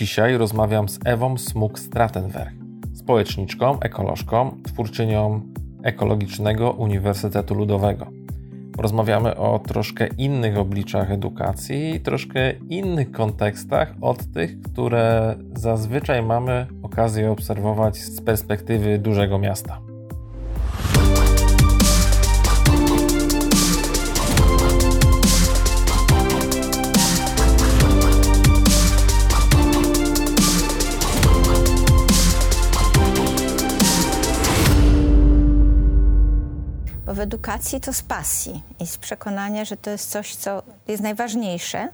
Dzisiaj 0.00 0.36
rozmawiam 0.36 0.88
z 0.88 0.98
Ewą 1.04 1.34
Smuk-Stratenberg, 1.34 2.52
społeczniczką, 2.94 3.80
ekolożką, 3.80 4.56
twórczynią 4.62 5.40
Ekologicznego 5.82 6.70
Uniwersytetu 6.70 7.54
Ludowego. 7.54 8.06
Porozmawiamy 8.72 9.36
o 9.36 9.58
troszkę 9.58 10.06
innych 10.06 10.58
obliczach 10.58 11.10
edukacji 11.10 11.94
i 11.94 12.00
troszkę 12.00 12.52
innych 12.52 13.12
kontekstach 13.12 13.94
od 14.00 14.32
tych, 14.32 14.60
które 14.60 15.34
zazwyczaj 15.56 16.22
mamy 16.22 16.66
okazję 16.82 17.30
obserwować 17.30 17.98
z 17.98 18.20
perspektywy 18.20 18.98
dużego 18.98 19.38
miasta. 19.38 19.89
W 37.20 37.22
edukacji 37.22 37.80
to 37.80 37.92
z 37.92 38.02
pasji 38.02 38.62
i 38.80 38.86
z 38.86 38.98
przekonania, 38.98 39.64
że 39.64 39.76
to 39.76 39.90
jest 39.90 40.10
coś, 40.10 40.34
co 40.34 40.62
jest 40.88 41.02
najważniejsze. 41.02 41.88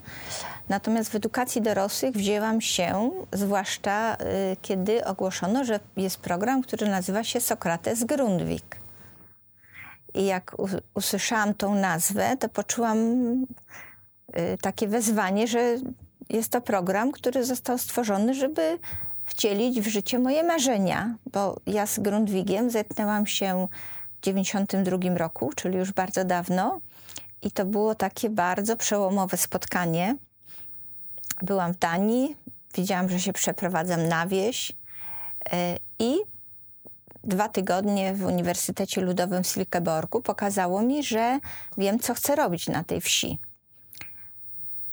Natomiast 0.69 1.11
w 1.11 1.15
edukacji 1.15 1.63
dorosłych 1.63 2.15
wzięłam 2.15 2.61
się, 2.61 3.11
zwłaszcza 3.33 4.15
y, 4.15 4.57
kiedy 4.63 5.05
ogłoszono, 5.05 5.65
że 5.65 5.81
jest 5.97 6.21
program, 6.21 6.63
który 6.63 6.89
nazywa 6.89 7.25
się 7.25 7.41
Sokrates 7.41 8.05
Grundvik. 8.05 8.77
I 10.15 10.25
jak 10.25 10.57
usłyszałam 10.95 11.55
tą 11.55 11.75
nazwę, 11.75 12.37
to 12.37 12.49
poczułam 12.49 12.99
y, 12.99 14.59
takie 14.61 14.89
wezwanie, 14.89 15.47
że 15.49 15.77
jest 16.29 16.53
to 16.53 16.61
program, 16.61 17.13
który 17.13 17.45
został 17.45 17.79
stworzony, 17.79 18.35
żeby 18.35 18.79
wcielić 19.25 19.81
w 19.81 19.89
życie 19.89 20.19
moje 20.19 20.43
marzenia, 20.43 21.15
bo 21.33 21.57
ja 21.67 21.87
z 21.87 21.99
Grundwigiem 21.99 22.71
zetknęłam 22.71 23.27
się 23.27 23.69
1992 24.35 25.19
roku, 25.19 25.53
czyli 25.57 25.79
już 25.79 25.93
bardzo 25.93 26.25
dawno. 26.25 26.81
I 27.43 27.51
to 27.51 27.65
było 27.65 27.95
takie 27.95 28.31
bardzo 28.31 28.77
przełomowe 28.77 29.37
spotkanie. 29.37 30.17
Byłam 31.43 31.73
w 31.73 31.79
Danii, 31.79 32.37
widziałam, 32.75 33.09
że 33.09 33.21
się 33.21 33.33
przeprowadzam 33.33 34.09
na 34.09 34.27
wieś 34.27 34.73
e, 35.53 35.77
i 35.99 36.17
dwa 37.25 37.49
tygodnie 37.49 38.15
w 38.15 38.25
Uniwersytecie 38.25 39.01
Ludowym 39.01 39.43
w 39.43 39.47
Silkeborgu 39.47 40.21
pokazało 40.23 40.83
mi, 40.83 41.03
że 41.03 41.39
wiem, 41.79 41.99
co 41.99 42.15
chcę 42.15 42.37
robić 42.37 42.69
na 42.69 42.85
tej 42.85 43.01
wsi. 43.01 43.39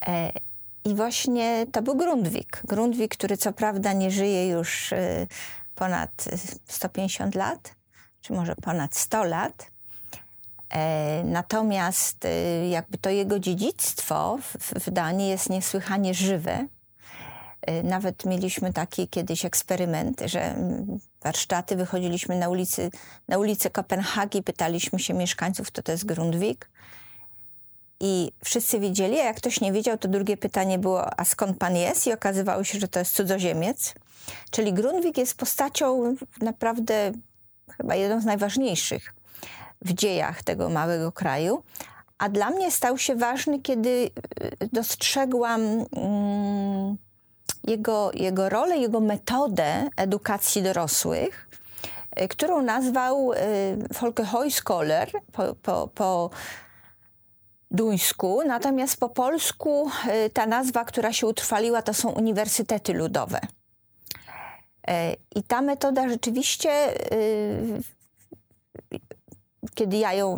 E, 0.08 0.31
I 0.86 0.95
właśnie 0.95 1.66
to 1.72 1.81
był 1.81 1.95
Grundwik. 1.95 2.61
Grundwik, 2.64 3.11
który 3.17 3.38
co 3.38 3.54
prawda 3.54 3.94
nie 3.94 4.11
żyje 4.11 4.48
już 4.48 4.94
e, 4.94 5.28
ponad 5.76 6.26
150 6.67 7.36
lat, 7.36 7.76
czy 8.24 8.34
może 8.34 8.56
ponad 8.56 8.96
100 8.96 9.24
lat. 9.24 9.72
E, 10.70 11.24
natomiast 11.24 12.26
e, 12.26 12.70
jakby 12.70 12.98
to 12.98 13.10
jego 13.10 13.40
dziedzictwo 13.40 14.38
w, 14.60 14.90
Danii 14.90 15.30
jest 15.30 15.50
niesłychanie 15.50 16.14
żywe. 16.14 16.68
E, 17.62 17.84
nawet 17.84 18.26
mieliśmy 18.26 18.74
taki 18.74 19.08
kiedyś 19.08 19.46
eksperyment, 19.46 20.22
że 20.26 20.56
warsztaty, 21.22 21.76
wychodziliśmy 21.76 22.40
na, 22.40 22.50
ulicy, 22.50 22.90
na 23.28 23.38
ulicę 23.38 23.70
Kopenhagi, 23.70 24.44
pytaliśmy 24.44 25.00
się 25.00 25.14
mieszkańców, 25.14 25.68
kto 25.68 25.84
to 25.84 25.92
jest 25.92 26.06
Grundvik. 26.06 26.70
I 28.00 28.32
wszyscy 28.44 28.80
wiedzieli, 28.80 29.20
a 29.20 29.24
jak 29.24 29.38
ktoś 29.38 29.62
nie 29.62 29.72
wiedział, 29.72 29.98
to 29.98 30.08
drugie 30.08 30.38
pytanie 30.38 30.80
było, 30.80 31.20
a 31.20 31.26
skąd 31.26 31.58
pan 31.58 31.76
jest? 31.76 32.08
I 32.08 32.14
okazywało 32.14 32.64
się, 32.64 32.80
że 32.80 32.88
to 32.88 33.00
jest 33.00 33.16
cudzoziemiec. 33.16 33.94
Czyli 34.52 34.74
Grundvik 34.74 35.18
jest 35.18 35.38
postacią 35.38 36.16
naprawdę 36.42 37.12
chyba 37.78 37.96
jedną 37.96 38.22
z 38.22 38.26
najważniejszych 38.26 39.14
w 39.82 39.94
dziejach 39.94 40.44
tego 40.44 40.70
małego 40.70 41.11
kraju. 41.11 41.64
A 42.17 42.30
dla 42.30 42.50
mnie 42.50 42.72
stał 42.72 42.98
się 42.98 43.16
ważny, 43.16 43.60
kiedy 43.60 43.89
y, 43.89 44.70
dostrzegłam 44.73 45.61
mm, 45.61 46.98
jego, 47.64 48.12
jego 48.14 48.50
rolę, 48.50 48.78
jego 48.78 49.00
metodę 49.00 49.89
edukacji 49.95 50.64
dorosłych, 50.64 51.50
y, 52.22 52.28
którą 52.28 52.62
nazwał 52.62 53.33
y, 53.33 53.38
Folkehøjskoler 53.94 55.12
po, 55.32 55.56
po, 55.56 55.88
po 55.88 56.30
duńsku, 57.72 58.42
natomiast 58.48 59.00
po 59.00 59.10
polsku 59.10 59.89
ta 60.33 60.45
nazwa, 60.45 60.86
która 60.86 61.14
się 61.14 61.28
utrwaliła, 61.28 61.82
to 61.82 61.94
są 61.94 62.10
uniwersytety 62.10 62.94
ludowe. 62.94 63.39
E, 64.88 65.16
I 65.36 65.44
ta 65.44 65.61
metoda 65.61 66.10
rzeczywiście, 66.10 66.70
y, 67.14 67.82
kiedy 69.76 69.98
ja 69.98 70.14
ją 70.14 70.38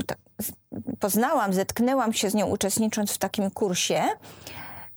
poznałam, 1.00 1.54
zetknęłam 1.54 2.14
się 2.14 2.30
z 2.30 2.34
nią 2.34 2.48
uczestnicząc 2.48 3.12
w 3.12 3.18
takim 3.18 3.52
kursie, 3.52 4.04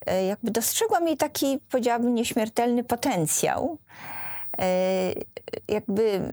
e, 0.06 0.24
jakby 0.24 0.50
dostrzegłam 0.50 1.06
jej 1.06 1.16
taki, 1.16 1.58
powiedziałabym, 1.70 2.14
nieśmiertelny 2.14 2.84
potencjał. 2.84 3.78
E, 4.58 5.12
jakby 5.68 6.32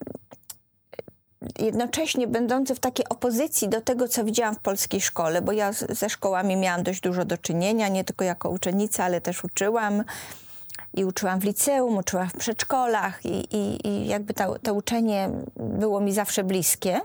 jednocześnie 1.60 2.28
będący 2.28 2.76
w 2.76 2.80
takiej 2.80 3.10
opozycji 3.10 3.70
do 3.70 3.82
tego, 3.82 4.08
co 4.08 4.24
widziałam 4.24 4.56
w 4.56 4.60
polskiej 4.60 5.02
szkole, 5.02 5.42
bo 5.42 5.52
ja 5.52 5.72
ze 5.72 6.10
szkołami 6.10 6.56
miałam 6.56 6.84
dość 6.84 7.02
dużo 7.02 7.26
do 7.26 7.38
czynienia, 7.38 7.88
nie 7.88 8.04
tylko 8.04 8.26
jako 8.26 8.50
uczennica, 8.50 9.04
ale 9.04 9.22
też 9.22 9.44
uczyłam 9.44 10.04
i 10.96 11.06
uczyłam 11.06 11.40
w 11.40 11.44
liceum, 11.44 11.98
uczyłam 11.98 12.30
w 12.30 12.34
przedszkolach 12.34 13.26
i, 13.26 13.56
i, 13.58 13.88
i 13.88 14.08
jakby 14.08 14.34
to, 14.34 14.60
to 14.60 14.74
uczenie 14.74 15.30
było 15.56 16.02
mi 16.02 16.14
zawsze 16.14 16.44
bliskie. 16.44 17.02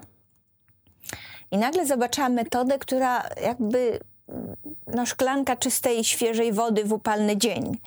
I 1.51 1.59
nagle 1.59 1.87
zobaczyłam 1.87 2.33
metodę, 2.33 2.79
która 2.79 3.29
jakby 3.43 4.01
no, 4.87 5.07
szklanka 5.07 5.57
czystej, 5.57 6.05
świeżej 6.05 6.53
wody 6.53 6.85
w 6.85 6.93
upalny 6.93 7.37
dzień. 7.37 7.79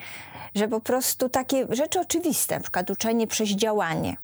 Że 0.56 0.68
po 0.68 0.80
prostu 0.80 1.30
takie 1.30 1.68
rzeczy 1.70 2.00
oczywiste, 2.00 2.56
na 2.56 2.62
przykład 2.62 2.90
uczenie 2.90 3.28
przez 3.28 3.50
działanie. 3.50 4.18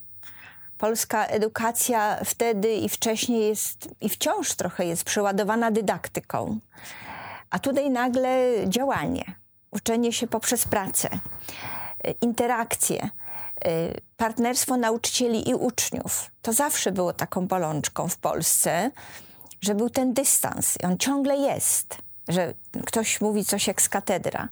Polska 0.77 1.25
edukacja 1.25 2.19
wtedy 2.25 2.73
i 2.73 2.89
wcześniej 2.89 3.47
jest, 3.47 3.89
i 4.01 4.09
wciąż 4.09 4.53
trochę 4.53 4.85
jest 4.85 5.03
przeładowana 5.03 5.71
dydaktyką. 5.71 6.59
A 7.49 7.59
tutaj 7.59 7.89
nagle 7.89 8.53
działanie 8.67 9.38
uczenie 9.71 10.13
się 10.13 10.27
poprzez 10.27 10.65
pracę, 10.65 11.09
y, 12.07 12.15
interakcje, 12.21 13.09
y, 13.67 14.01
partnerstwo 14.17 14.77
nauczycieli 14.77 15.49
i 15.49 15.55
uczniów. 15.55 16.31
To 16.41 16.53
zawsze 16.53 16.91
było 16.91 17.13
taką 17.13 17.47
bolączką 17.47 18.07
w 18.07 18.17
Polsce, 18.17 18.91
że 19.61 19.75
był 19.75 19.89
ten 19.89 20.13
dystans 20.13 20.77
i 20.83 20.85
on 20.85 20.97
ciągle 20.97 21.37
jest, 21.37 21.97
że 22.27 22.53
ktoś 22.85 23.21
mówi 23.21 23.45
coś 23.45 23.67
jak 23.67 23.81
z 23.81 23.89
katedra. 23.89 24.49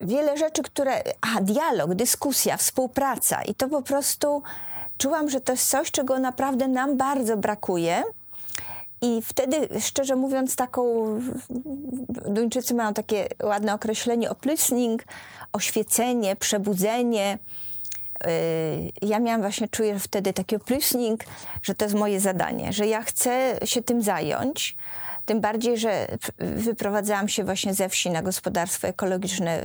Wiele 0.00 0.36
rzeczy, 0.36 0.62
które. 0.62 1.02
A, 1.20 1.40
dialog, 1.40 1.94
dyskusja, 1.94 2.56
współpraca. 2.56 3.42
I 3.42 3.54
to 3.54 3.68
po 3.68 3.82
prostu 3.82 4.42
czułam, 4.98 5.30
że 5.30 5.40
to 5.40 5.52
jest 5.52 5.68
coś, 5.68 5.90
czego 5.90 6.18
naprawdę 6.18 6.68
nam 6.68 6.96
bardzo 6.96 7.36
brakuje 7.36 8.04
i 9.02 9.22
wtedy, 9.22 9.80
szczerze 9.80 10.16
mówiąc, 10.16 10.56
taką. 10.56 11.04
Duńczycy 12.28 12.74
mają 12.74 12.94
takie 12.94 13.28
ładne 13.42 13.74
określenie 13.74 14.30
oplysning, 14.30 15.04
oświecenie, 15.52 16.36
przebudzenie. 16.36 17.38
Y, 18.26 18.28
ja 19.02 19.18
miałam 19.18 19.40
właśnie, 19.40 19.68
czuję 19.68 19.98
wtedy 19.98 20.32
taki 20.32 20.56
oplysning, 20.56 21.24
że 21.62 21.74
to 21.74 21.84
jest 21.84 21.94
moje 21.94 22.20
zadanie, 22.20 22.72
że 22.72 22.86
ja 22.86 23.02
chcę 23.02 23.58
się 23.64 23.82
tym 23.82 24.02
zająć. 24.02 24.76
Tym 25.26 25.40
bardziej, 25.40 25.78
że 25.78 26.06
wyprowadzałam 26.38 27.28
się 27.28 27.44
właśnie 27.44 27.74
ze 27.74 27.88
wsi 27.88 28.10
na 28.10 28.22
gospodarstwo 28.22 28.88
ekologiczne 28.88 29.62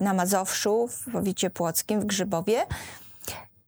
na 0.00 0.14
Mazowszu, 0.14 0.88
w 0.88 1.12
powiecie 1.12 1.50
płockim, 1.50 2.00
w 2.00 2.04
Grzybowie. 2.04 2.66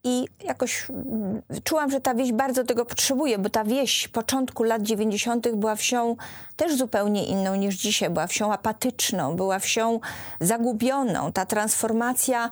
I 0.04 0.28
jakoś 0.44 0.90
mm, 0.90 1.42
czułam, 1.64 1.90
że 1.90 2.00
ta 2.00 2.14
wieś 2.14 2.32
bardzo 2.32 2.64
tego 2.64 2.84
potrzebuje, 2.84 3.38
bo 3.38 3.50
ta 3.50 3.64
wieś 3.64 4.08
początku 4.08 4.62
lat 4.62 4.82
90. 4.82 5.48
była 5.48 5.76
wsią 5.76 6.16
też 6.56 6.76
zupełnie 6.76 7.26
inną 7.26 7.54
niż 7.54 7.76
dzisiaj. 7.76 8.10
Była 8.10 8.26
wsią 8.26 8.52
apatyczną, 8.52 9.36
była 9.36 9.58
wsią 9.58 10.00
zagubioną. 10.40 11.32
Ta 11.32 11.46
transformacja 11.46 12.46
y, 12.46 12.50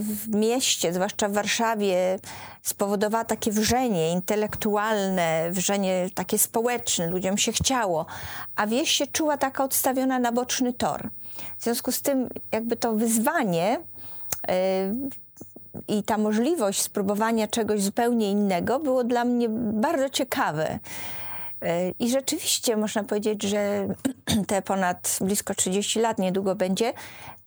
w 0.00 0.28
mieście, 0.34 0.92
zwłaszcza 0.92 1.28
w 1.28 1.32
Warszawie, 1.32 2.18
spowodowała 2.62 3.24
takie 3.24 3.50
wrzenie 3.50 4.12
intelektualne, 4.12 5.50
wrzenie 5.50 6.08
takie 6.14 6.38
społeczne, 6.38 7.06
ludziom 7.06 7.38
się 7.38 7.52
chciało, 7.52 8.06
a 8.56 8.66
wieś 8.66 8.90
się 8.90 9.06
czuła 9.06 9.36
taka 9.36 9.64
odstawiona 9.64 10.18
na 10.18 10.32
boczny 10.32 10.72
tor. 10.72 11.08
W 11.58 11.64
związku 11.64 11.92
z 11.92 12.02
tym, 12.02 12.28
jakby 12.52 12.76
to 12.76 12.92
wyzwanie 12.92 13.78
y, 14.50 15.25
i 15.88 16.02
ta 16.02 16.18
możliwość 16.18 16.82
spróbowania 16.82 17.48
czegoś 17.48 17.82
zupełnie 17.82 18.30
innego 18.30 18.80
było 18.80 19.04
dla 19.04 19.24
mnie 19.24 19.48
bardzo 19.72 20.10
ciekawe. 20.10 20.78
E, 21.62 21.90
I 21.90 22.10
rzeczywiście 22.10 22.76
można 22.76 23.04
powiedzieć, 23.04 23.42
że 23.42 23.88
te 24.48 24.62
ponad 24.62 25.18
blisko 25.20 25.54
30 25.54 26.00
lat 26.00 26.18
niedługo 26.18 26.54
będzie, 26.54 26.92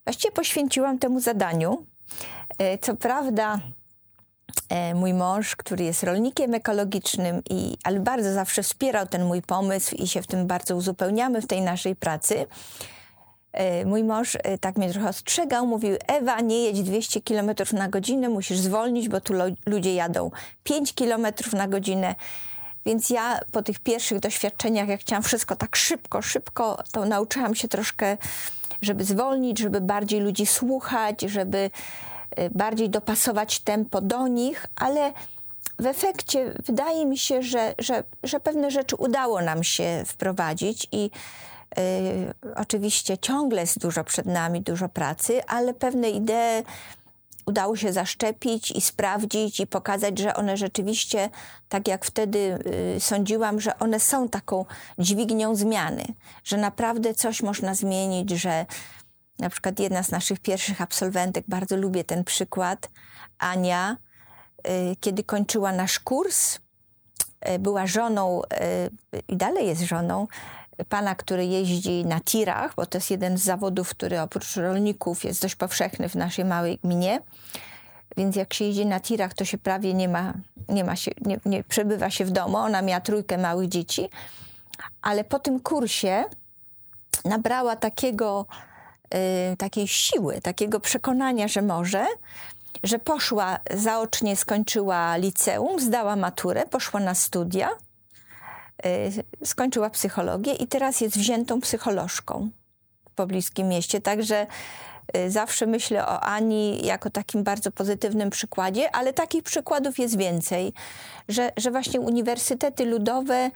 właściwie 0.04 0.32
poświęciłam 0.32 1.00
temu 1.00 1.20
zadaniu. 1.20 1.86
E, 2.58 2.78
co 2.78 2.96
prawda, 2.96 3.60
e, 4.70 4.96
mój 4.96 5.14
mąż, 5.14 5.56
który 5.56 5.84
jest 5.84 6.04
rolnikiem 6.04 6.54
ekologicznym, 6.54 7.42
i, 7.50 7.78
ale 7.84 8.00
bardzo 8.00 8.34
zawsze 8.34 8.64
wspierał 8.64 9.08
ten 9.08 9.26
mój 9.26 9.42
pomysł 9.42 9.96
i 9.96 10.08
się 10.08 10.22
w 10.22 10.28
tym 10.28 10.48
bardzo 10.48 10.76
uzupełniamy 10.76 11.42
w 11.42 11.48
tej 11.48 11.62
naszej 11.62 11.96
pracy. 11.96 12.46
Mój 13.86 14.04
mąż 14.04 14.38
tak 14.62 14.78
mnie 14.78 14.92
trochę 14.92 15.10
ostrzegał, 15.10 15.68
mówił: 15.68 15.96
Ewa, 16.08 16.42
nie 16.42 16.64
jedź 16.64 16.84
200 16.84 17.22
km 17.22 17.52
na 17.74 17.90
godzinę, 17.90 18.30
musisz 18.30 18.58
zwolnić, 18.58 19.10
bo 19.10 19.22
tu 19.22 19.34
ludzie 19.66 19.96
jadą 19.96 20.32
5 20.64 20.94
km 20.94 21.28
na 21.54 21.68
godzinę. 21.68 22.16
Więc 22.86 23.10
ja 23.10 23.40
po 23.52 23.62
tych 23.62 23.80
pierwszych 23.80 24.20
doświadczeniach, 24.20 24.88
jak 24.88 25.00
chciałam 25.02 25.24
wszystko 25.24 25.56
tak 25.56 25.76
szybko, 25.76 26.22
szybko, 26.22 26.84
to 26.92 27.06
nauczyłam 27.06 27.56
się 27.56 27.68
troszkę, 27.68 28.18
żeby 28.82 29.04
zwolnić, 29.04 29.60
żeby 29.60 29.82
bardziej 29.82 30.20
ludzi 30.20 30.46
słuchać, 30.46 31.22
żeby 31.22 31.70
y, 32.40 32.50
bardziej 32.50 32.90
dopasować 32.90 33.60
tempo 33.60 34.02
do 34.02 34.28
nich, 34.28 34.66
ale 34.76 35.14
w 35.80 35.86
efekcie 35.86 36.54
wydaje 36.66 37.06
mi 37.06 37.18
się, 37.18 37.44
że, 37.44 37.74
że, 37.80 38.04
że 38.24 38.40
pewne 38.40 38.72
rzeczy 38.72 38.96
udało 38.96 39.42
nam 39.42 39.64
się 39.64 40.04
wprowadzić 40.06 40.88
i 40.92 41.10
oczywiście 42.56 43.18
ciągle 43.18 43.62
jest 43.62 43.80
dużo 43.80 44.04
przed 44.04 44.26
nami, 44.26 44.62
dużo 44.62 44.90
pracy, 44.90 45.46
ale 45.48 45.74
pewne 45.74 46.10
idee 46.10 46.64
udało 47.50 47.76
się 47.76 47.94
zaszczepić 47.94 48.72
i 48.72 48.82
sprawdzić 48.82 49.60
i 49.60 49.68
pokazać, 49.68 50.20
że 50.20 50.34
one 50.34 50.58
rzeczywiście, 50.58 51.30
tak 51.70 51.88
jak 51.88 52.06
wtedy 52.06 52.60
y, 52.96 53.00
sądziłam, 53.00 53.60
że 53.60 53.80
one 53.80 54.00
są 54.00 54.30
taką 54.30 54.66
dźwignią 55.00 55.56
zmiany, 55.56 56.06
że 56.44 56.58
naprawdę 56.58 57.14
coś 57.14 57.42
można 57.42 57.76
zmienić, 57.76 58.30
że 58.30 58.66
na 59.40 59.50
przykład 59.50 59.80
jedna 59.80 60.04
z 60.04 60.12
naszych 60.12 60.40
pierwszych 60.40 60.82
absolwentek, 60.82 61.46
bardzo 61.48 61.78
lubię 61.78 62.04
ten 62.04 62.24
przykład, 62.24 62.90
Ania, 63.40 63.98
y, 64.68 64.96
kiedy 65.00 65.24
kończyła 65.24 65.72
nasz 65.72 66.00
kurs, 66.00 66.60
y, 67.50 67.60
była 67.60 67.88
żoną 67.88 68.42
i 69.28 69.38
dalej 69.38 69.68
jest 69.68 69.82
żoną 69.82 70.28
pana, 70.90 71.16
który 71.16 71.46
jeździ 71.46 72.06
na 72.06 72.20
tirach, 72.20 72.76
bo 72.76 72.86
to 72.86 72.98
jest 72.98 73.12
jeden 73.12 73.38
z 73.38 73.44
zawodów, 73.44 73.90
który 73.90 74.22
oprócz 74.22 74.56
rolników 74.56 75.24
jest 75.24 75.42
dość 75.42 75.56
powszechny 75.56 76.10
w 76.10 76.16
naszej 76.16 76.46
małej 76.46 76.78
gminie. 76.84 77.22
Więc 78.18 78.36
jak 78.36 78.54
się 78.54 78.66
jeździ 78.66 78.86
na 78.86 79.00
tirach, 79.00 79.34
to 79.34 79.46
się 79.46 79.58
prawie 79.58 79.94
nie 79.94 80.10
ma, 80.10 80.34
nie 80.70 80.84
ma 80.84 80.96
się, 80.96 81.12
nie, 81.22 81.40
nie 81.46 81.64
przebywa 81.64 82.10
się 82.10 82.26
w 82.26 82.32
domu. 82.32 82.58
Ona 82.58 82.82
miała 82.82 83.02
trójkę 83.02 83.38
małych 83.38 83.70
dzieci, 83.70 84.10
ale 85.02 85.24
po 85.24 85.40
tym 85.40 85.60
kursie 85.60 86.24
nabrała 87.26 87.76
takiego, 87.76 88.46
y, 89.54 89.58
takiej 89.58 89.88
siły, 89.88 90.42
takiego 90.42 90.80
przekonania, 90.80 91.48
że 91.48 91.62
może, 91.62 92.06
że 92.84 93.00
poszła 93.00 93.60
zaocznie, 93.74 94.36
skończyła 94.36 95.18
liceum, 95.18 95.80
zdała 95.80 96.16
maturę, 96.16 96.66
poszła 96.66 97.00
na 97.00 97.16
studia 97.16 97.70
skończyła 99.44 99.90
psychologię 99.90 100.54
i 100.54 100.68
teraz 100.68 101.02
jest 101.02 101.18
wziętą 101.18 101.62
psycholożką 101.62 102.50
w 103.10 103.14
pobliskim 103.14 103.68
mieście. 103.68 104.02
Także 104.02 104.48
y, 105.18 105.32
zawsze 105.32 105.66
myślę 105.66 106.06
o 106.06 106.20
Ani 106.20 106.86
jako 106.86 107.10
takim 107.10 107.44
bardzo 107.44 107.72
pozytywnym 107.72 108.30
przykładzie, 108.30 108.96
ale 108.96 109.14
takich 109.14 109.44
przykładów 109.44 110.00
jest 110.00 110.18
więcej, 110.18 110.74
że, 111.30 111.52
że 111.58 111.72
właśnie 111.72 112.00
uniwersytety 112.02 112.86
ludowe, 112.86 113.52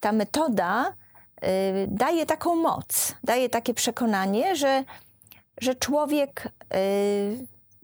ta 0.00 0.12
metoda 0.12 0.86
y, 0.86 1.86
daje 1.88 2.26
taką 2.26 2.56
moc, 2.56 3.14
daje 3.24 3.48
takie 3.48 3.74
przekonanie, 3.74 4.56
że, 4.56 4.84
że 5.60 5.74
człowiek 5.74 6.48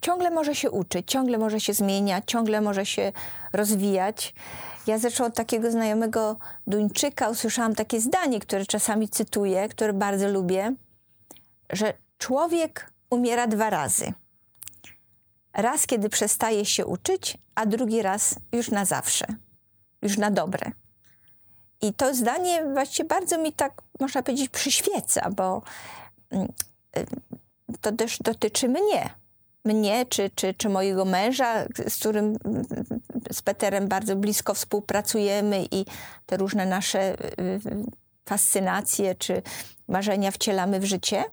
ciągle 0.02 0.30
może 0.30 0.54
się 0.54 0.70
uczyć, 0.70 1.10
ciągle 1.10 1.38
może 1.38 1.60
się 1.60 1.72
zmieniać, 1.72 2.24
ciągle 2.26 2.60
może 2.60 2.86
się 2.86 3.12
rozwijać. 3.52 4.34
Ja 4.86 4.98
zresztą 4.98 5.24
od 5.24 5.34
takiego 5.34 5.70
znajomego 5.70 6.36
Duńczyka 6.66 7.28
usłyszałam 7.28 7.74
takie 7.74 8.00
zdanie, 8.00 8.40
które 8.40 8.66
czasami 8.66 9.08
cytuję, 9.08 9.68
które 9.68 9.92
bardzo 9.92 10.28
lubię, 10.28 10.74
że 11.70 11.94
człowiek 12.18 12.92
umiera 13.10 13.46
dwa 13.46 13.70
razy. 13.70 14.12
Raz, 15.54 15.86
kiedy 15.86 16.08
przestaje 16.08 16.64
się 16.64 16.86
uczyć, 16.86 17.38
a 17.54 17.66
drugi 17.66 18.02
raz 18.02 18.34
już 18.52 18.70
na 18.70 18.84
zawsze, 18.84 19.26
już 20.02 20.18
na 20.18 20.30
dobre. 20.30 20.72
I 21.82 21.94
to 21.94 22.14
zdanie 22.14 22.64
właściwie 22.72 23.08
bardzo 23.08 23.38
mi 23.38 23.52
tak, 23.52 23.82
można 24.00 24.22
powiedzieć, 24.22 24.48
przyświeca, 24.48 25.30
bo 25.30 25.62
mm, 26.30 26.48
y, 26.96 27.06
to 27.80 27.92
też 27.92 28.18
dotyczy 28.18 28.68
mnie 28.68 29.21
mnie 29.64 30.06
czy, 30.06 30.30
czy, 30.34 30.54
czy 30.54 30.68
mojego 30.68 31.04
męża, 31.04 31.64
z 31.88 31.98
którym 31.98 32.36
z 33.32 33.42
Peterem 33.42 33.88
bardzo 33.88 34.16
blisko 34.16 34.54
współpracujemy 34.54 35.64
i 35.70 35.84
te 36.26 36.36
różne 36.36 36.66
nasze 36.66 37.14
y, 37.40 37.60
fascynacje 38.24 39.14
czy 39.14 39.42
marzenia 39.88 40.30
wcielamy 40.30 40.80
w 40.80 40.84
życie. 40.84 41.24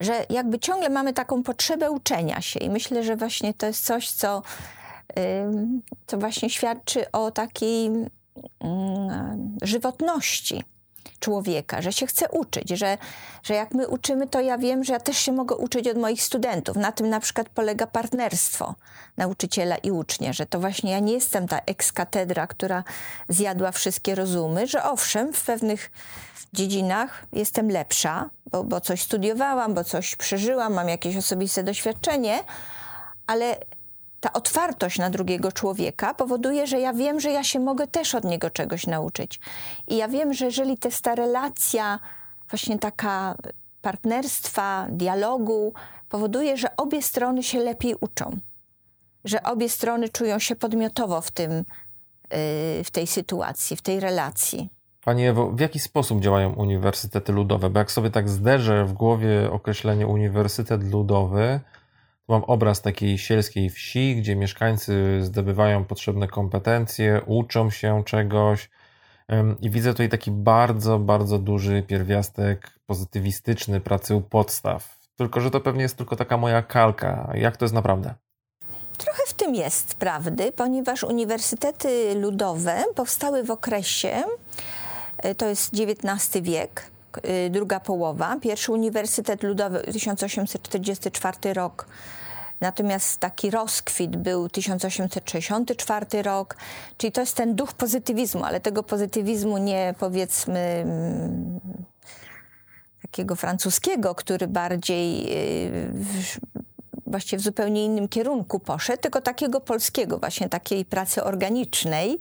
Że 0.00 0.26
jakby 0.30 0.58
ciągle 0.58 0.90
mamy 0.90 1.12
taką 1.12 1.42
potrzebę 1.42 1.90
uczenia 1.90 2.40
się 2.40 2.60
i 2.60 2.70
myślę, 2.70 3.04
że 3.04 3.16
właśnie 3.16 3.54
to 3.54 3.66
jest 3.66 3.84
coś, 3.84 4.10
co, 4.10 4.42
co 6.06 6.18
właśnie 6.18 6.50
świadczy 6.50 7.10
o 7.10 7.30
takiej 7.30 7.86
mm, 8.60 9.56
żywotności 9.62 10.64
człowieka, 11.20 11.82
że 11.82 11.92
się 11.92 12.06
chce 12.06 12.28
uczyć, 12.28 12.68
że, 12.68 12.98
że 13.42 13.54
jak 13.54 13.74
my 13.74 13.88
uczymy, 13.88 14.26
to 14.28 14.40
ja 14.40 14.58
wiem, 14.58 14.84
że 14.84 14.92
ja 14.92 15.00
też 15.00 15.18
się 15.18 15.32
mogę 15.32 15.56
uczyć 15.56 15.88
od 15.88 15.96
moich 15.96 16.22
studentów. 16.22 16.76
Na 16.76 16.92
tym 16.92 17.08
na 17.08 17.20
przykład 17.20 17.48
polega 17.48 17.86
partnerstwo 17.86 18.74
nauczyciela 19.16 19.76
i 19.76 19.90
ucznia, 19.90 20.32
że 20.32 20.46
to 20.46 20.60
właśnie 20.60 20.90
ja 20.90 20.98
nie 20.98 21.12
jestem 21.12 21.48
ta 21.48 21.58
ekskatedra, 21.66 22.46
która 22.46 22.84
zjadła 23.28 23.72
wszystkie 23.72 24.14
rozumy, 24.14 24.66
że 24.66 24.84
owszem, 24.84 25.32
w 25.32 25.44
pewnych 25.44 25.90
dziedzinach 26.52 27.24
jestem 27.32 27.70
lepsza, 27.70 28.30
bo, 28.46 28.64
bo 28.64 28.80
coś 28.80 29.02
studiowałam, 29.02 29.74
bo 29.74 29.84
coś 29.84 30.16
przeżyłam, 30.16 30.72
mam 30.72 30.88
jakieś 30.88 31.16
osobiste 31.16 31.62
doświadczenie, 31.62 32.38
ale 33.26 33.56
ta 34.20 34.32
otwartość 34.32 34.98
na 34.98 35.10
drugiego 35.10 35.52
człowieka 35.52 36.14
powoduje, 36.14 36.66
że 36.66 36.80
ja 36.80 36.92
wiem, 36.92 37.20
że 37.20 37.30
ja 37.30 37.44
się 37.44 37.60
mogę 37.60 37.86
też 37.86 38.14
od 38.14 38.24
niego 38.24 38.50
czegoś 38.50 38.86
nauczyć. 38.86 39.40
I 39.88 39.96
ja 39.96 40.08
wiem, 40.08 40.34
że 40.34 40.44
jeżeli 40.44 40.78
jest 40.84 41.02
ta 41.02 41.14
relacja, 41.14 41.98
właśnie 42.50 42.78
taka 42.78 43.34
partnerstwa, 43.82 44.86
dialogu, 44.90 45.72
powoduje, 46.08 46.56
że 46.56 46.76
obie 46.76 47.02
strony 47.02 47.42
się 47.42 47.58
lepiej 47.58 47.94
uczą, 48.00 48.38
że 49.24 49.42
obie 49.42 49.68
strony 49.68 50.08
czują 50.08 50.38
się 50.38 50.56
podmiotowo 50.56 51.20
w 51.20 51.30
tym, 51.30 51.52
y, 51.52 51.64
w 52.84 52.90
tej 52.92 53.06
sytuacji, 53.06 53.76
w 53.76 53.82
tej 53.82 54.00
relacji. 54.00 54.68
Pani 55.04 55.26
Ewo, 55.26 55.50
w 55.50 55.60
jaki 55.60 55.78
sposób 55.78 56.20
działają 56.20 56.52
uniwersytety 56.54 57.32
ludowe? 57.32 57.70
Bo 57.70 57.78
jak 57.78 57.92
sobie 57.92 58.10
tak 58.10 58.28
zderzę 58.28 58.84
w 58.84 58.92
głowie 58.92 59.50
określenie 59.50 60.06
uniwersytet 60.06 60.92
ludowy, 60.92 61.60
Mam 62.28 62.44
obraz 62.44 62.82
takiej 62.82 63.18
sielskiej 63.18 63.70
wsi, 63.70 64.16
gdzie 64.16 64.36
mieszkańcy 64.36 65.18
zdobywają 65.22 65.84
potrzebne 65.84 66.28
kompetencje, 66.28 67.22
uczą 67.26 67.70
się 67.70 68.02
czegoś. 68.04 68.70
I 69.60 69.70
widzę 69.70 69.92
tutaj 69.92 70.08
taki 70.08 70.30
bardzo, 70.30 70.98
bardzo 70.98 71.38
duży 71.38 71.82
pierwiastek 71.82 72.70
pozytywistyczny 72.86 73.80
pracy 73.80 74.14
u 74.14 74.20
podstaw. 74.20 74.98
Tylko, 75.16 75.40
że 75.40 75.50
to 75.50 75.60
pewnie 75.60 75.82
jest 75.82 75.96
tylko 75.96 76.16
taka 76.16 76.36
moja 76.36 76.62
kalka. 76.62 77.32
Jak 77.34 77.56
to 77.56 77.64
jest 77.64 77.74
naprawdę? 77.74 78.14
Trochę 78.98 79.22
w 79.26 79.34
tym 79.34 79.54
jest 79.54 79.94
prawdy, 79.94 80.52
ponieważ 80.52 81.04
uniwersytety 81.04 82.14
ludowe 82.14 82.84
powstały 82.94 83.42
w 83.44 83.50
okresie, 83.50 84.22
e, 85.18 85.34
to 85.34 85.46
jest 85.46 85.74
XIX 85.74 86.44
wiek, 86.44 86.90
e, 87.22 87.50
druga 87.50 87.80
połowa. 87.80 88.36
Pierwszy 88.40 88.72
Uniwersytet 88.72 89.42
Ludowy 89.42 89.82
1844 89.92 91.54
rok 91.54 91.86
Natomiast 92.60 93.20
taki 93.20 93.50
rozkwit 93.50 94.16
był 94.16 94.48
1864 94.48 96.22
rok, 96.22 96.56
czyli 96.96 97.12
to 97.12 97.20
jest 97.20 97.36
ten 97.36 97.54
duch 97.54 97.72
pozytywizmu, 97.72 98.44
ale 98.44 98.60
tego 98.60 98.82
pozytywizmu 98.82 99.58
nie 99.58 99.94
powiedzmy 99.98 100.58
mm, 100.58 101.60
takiego 103.02 103.36
francuskiego, 103.36 104.14
który 104.14 104.46
bardziej 104.46 105.32
y, 105.84 105.92
właściwie 107.06 107.40
w 107.40 107.44
zupełnie 107.44 107.84
innym 107.84 108.08
kierunku 108.08 108.60
poszedł, 108.60 109.02
tylko 109.02 109.20
takiego 109.20 109.60
polskiego, 109.60 110.18
właśnie 110.18 110.48
takiej 110.48 110.84
pracy 110.84 111.24
organicznej. 111.24 112.18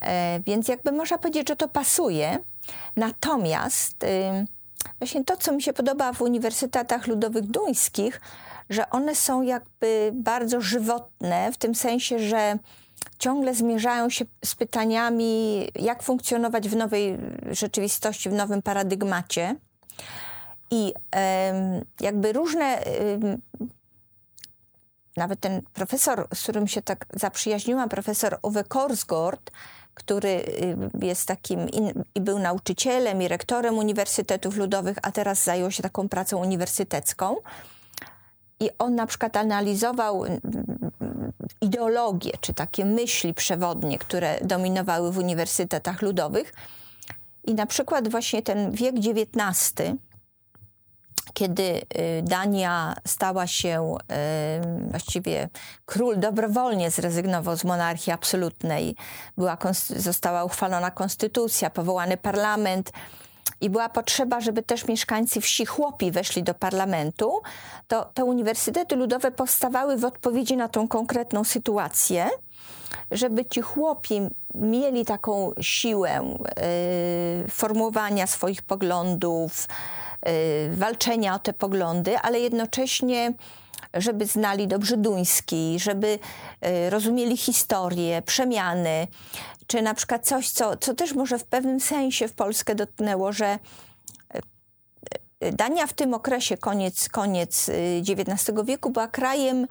E, 0.00 0.40
więc 0.40 0.68
jakby 0.68 0.92
można 0.92 1.18
powiedzieć, 1.18 1.48
że 1.48 1.56
to 1.56 1.68
pasuje. 1.68 2.38
Natomiast 2.96 4.04
właśnie 4.98 5.24
to, 5.24 5.36
co 5.36 5.52
mi 5.52 5.62
się 5.62 5.72
podoba 5.72 6.12
w 6.12 6.22
uniwersytetach 6.22 7.06
ludowych 7.06 7.44
duńskich, 7.44 8.20
że 8.70 8.90
one 8.90 9.14
są 9.14 9.42
jakby 9.42 10.10
bardzo 10.14 10.60
żywotne, 10.60 11.52
w 11.52 11.56
tym 11.56 11.74
sensie, 11.74 12.18
że 12.18 12.58
ciągle 13.18 13.54
zmierzają 13.54 14.10
się 14.10 14.24
z 14.44 14.54
pytaniami, 14.54 15.66
jak 15.74 16.02
funkcjonować 16.02 16.68
w 16.68 16.76
nowej 16.76 17.18
rzeczywistości, 17.50 18.30
w 18.30 18.32
nowym 18.32 18.62
paradygmacie. 18.62 19.56
I 20.70 20.94
jakby 22.00 22.32
różne, 22.32 22.78
nawet 25.16 25.40
ten 25.40 25.62
profesor, 25.74 26.28
z 26.34 26.42
którym 26.42 26.68
się 26.68 26.82
tak 26.82 27.06
zaprzyjaźniłam, 27.14 27.88
profesor 27.88 28.38
Uwe 28.42 28.64
Korsgård, 28.64 29.50
który 29.98 30.28
y, 30.28 31.06
jest 31.06 31.28
takim 31.28 31.68
i 32.14 32.20
był 32.20 32.38
nauczycielem 32.38 33.22
i 33.22 33.28
rektorem 33.28 33.78
uniwersytetów 33.78 34.56
ludowych, 34.56 34.96
a 35.02 35.12
teraz 35.12 35.44
zajął 35.44 35.70
się 35.70 35.82
taką 35.82 36.08
pracą 36.08 36.38
uniwersytecką. 36.38 37.36
I 38.60 38.70
on 38.78 38.94
na 38.94 39.06
przykład 39.06 39.36
analizował 39.36 40.24
ideologie, 41.60 42.32
czy 42.40 42.54
takie 42.54 42.84
myśli 42.84 43.34
przewodnie, 43.34 43.98
które 43.98 44.38
dominowały 44.42 45.12
w 45.12 45.18
uniwersytetach 45.18 46.02
ludowych. 46.02 46.52
I 47.44 47.54
na 47.54 47.66
przykład 47.66 48.08
właśnie 48.08 48.42
ten 48.42 48.70
wiek 48.70 48.94
XIX, 48.96 49.72
kiedy 51.34 51.62
y, 51.62 52.22
Dania 52.22 52.96
stała 53.06 53.46
się, 53.46 53.96
y, 54.86 54.90
właściwie 54.90 55.48
król 55.86 56.18
dobrowolnie 56.18 56.90
zrezygnował 56.90 57.56
z 57.56 57.64
monarchii 57.64 58.12
absolutnej, 58.12 58.96
była, 59.36 59.58
została 59.96 60.44
uchwalona 60.44 60.90
konstytucja, 60.90 61.70
powołany 61.70 62.16
parlament, 62.16 62.92
i 63.60 63.70
była 63.70 63.88
potrzeba, 63.88 64.40
żeby 64.40 64.62
też 64.62 64.88
mieszkańcy 64.88 65.40
wsi 65.40 65.66
chłopi 65.66 66.10
weszli 66.10 66.42
do 66.42 66.54
parlamentu, 66.54 67.40
to 67.88 68.04
te 68.14 68.24
uniwersytety 68.24 68.96
ludowe 68.96 69.30
powstawały 69.30 69.96
w 69.96 70.04
odpowiedzi 70.04 70.56
na 70.56 70.68
tą 70.68 70.88
konkretną 70.88 71.44
sytuację, 71.44 72.28
żeby 73.10 73.44
ci 73.44 73.62
chłopi 73.62 74.20
mieli 74.54 75.04
taką 75.04 75.52
siłę 75.60 76.36
y, 77.44 77.50
formułowania 77.50 78.26
swoich 78.26 78.62
poglądów, 78.62 79.66
walczenia 80.70 81.34
o 81.34 81.38
te 81.38 81.52
poglądy, 81.52 82.18
ale 82.18 82.40
jednocześnie 82.40 83.32
żeby 83.94 84.26
znali 84.26 84.68
dobrze 84.68 84.96
duński, 84.96 85.76
żeby 85.78 86.18
y, 86.86 86.90
rozumieli 86.90 87.36
historię, 87.36 88.22
przemiany, 88.22 89.06
czy 89.66 89.82
na 89.82 89.94
przykład 89.94 90.26
coś, 90.26 90.50
co, 90.50 90.76
co 90.76 90.94
też 90.94 91.14
może 91.14 91.38
w 91.38 91.44
pewnym 91.44 91.80
sensie 91.80 92.28
w 92.28 92.32
Polskę 92.32 92.74
dotknęło, 92.74 93.32
że 93.32 93.58
y, 94.34 94.38
y, 95.46 95.52
Dania 95.52 95.86
w 95.86 95.92
tym 95.92 96.14
okresie, 96.14 96.56
koniec, 96.56 97.08
koniec 97.08 97.70
XIX 98.08 98.58
wieku, 98.64 98.90
była 98.90 99.08
krajem 99.08 99.66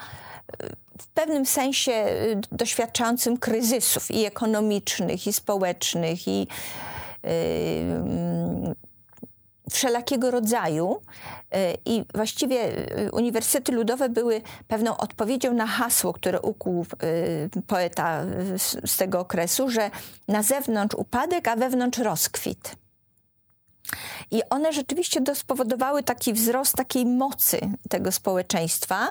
w 1.02 1.08
pewnym 1.08 1.46
sensie 1.46 2.06
doświadczającym 2.52 3.38
kryzysów 3.38 4.12
i 4.12 4.26
ekonomicznych, 4.26 5.28
i 5.28 5.34
społecznych, 5.34 6.28
i 6.28 6.48
wszelakiego 9.72 10.32
rodzaju 10.32 11.02
e, 11.52 11.74
i 11.86 12.06
właściwie 12.16 12.62
e, 12.98 13.12
uniwersytety 13.12 13.72
ludowe 13.72 14.10
były 14.10 14.42
pewną 14.68 14.98
odpowiedzią 14.98 15.54
na 15.54 15.68
hasło, 15.68 16.14
które 16.14 16.42
ukuł 16.42 16.86
e, 16.86 17.62
poeta 17.68 18.24
z 18.86 18.98
tego 18.98 19.20
okresu, 19.20 19.70
że 19.70 19.92
na 20.28 20.44
zewnątrz 20.44 20.96
upadek, 20.96 21.48
a 21.48 21.56
wewnątrz 21.56 22.00
rozkwit. 22.00 22.87
I 24.32 24.42
one 24.50 24.74
rzeczywiście 24.74 25.22
spowodowały 25.34 26.04
taki 26.04 26.34
wzrost 26.34 26.76
takiej 26.76 27.06
mocy 27.06 27.60
tego 27.90 28.12
społeczeństwa, 28.12 29.08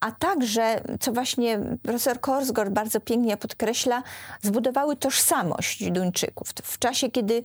a 0.00 0.12
także, 0.12 0.80
co 1.00 1.12
właśnie 1.12 1.60
profesor 1.82 2.20
Korsgaard 2.20 2.70
bardzo 2.70 3.00
pięknie 3.00 3.36
podkreśla, 3.36 4.02
zbudowały 4.42 4.96
tożsamość 4.96 5.90
Duńczyków. 5.90 6.48
W 6.62 6.78
czasie, 6.78 7.10
kiedy 7.10 7.42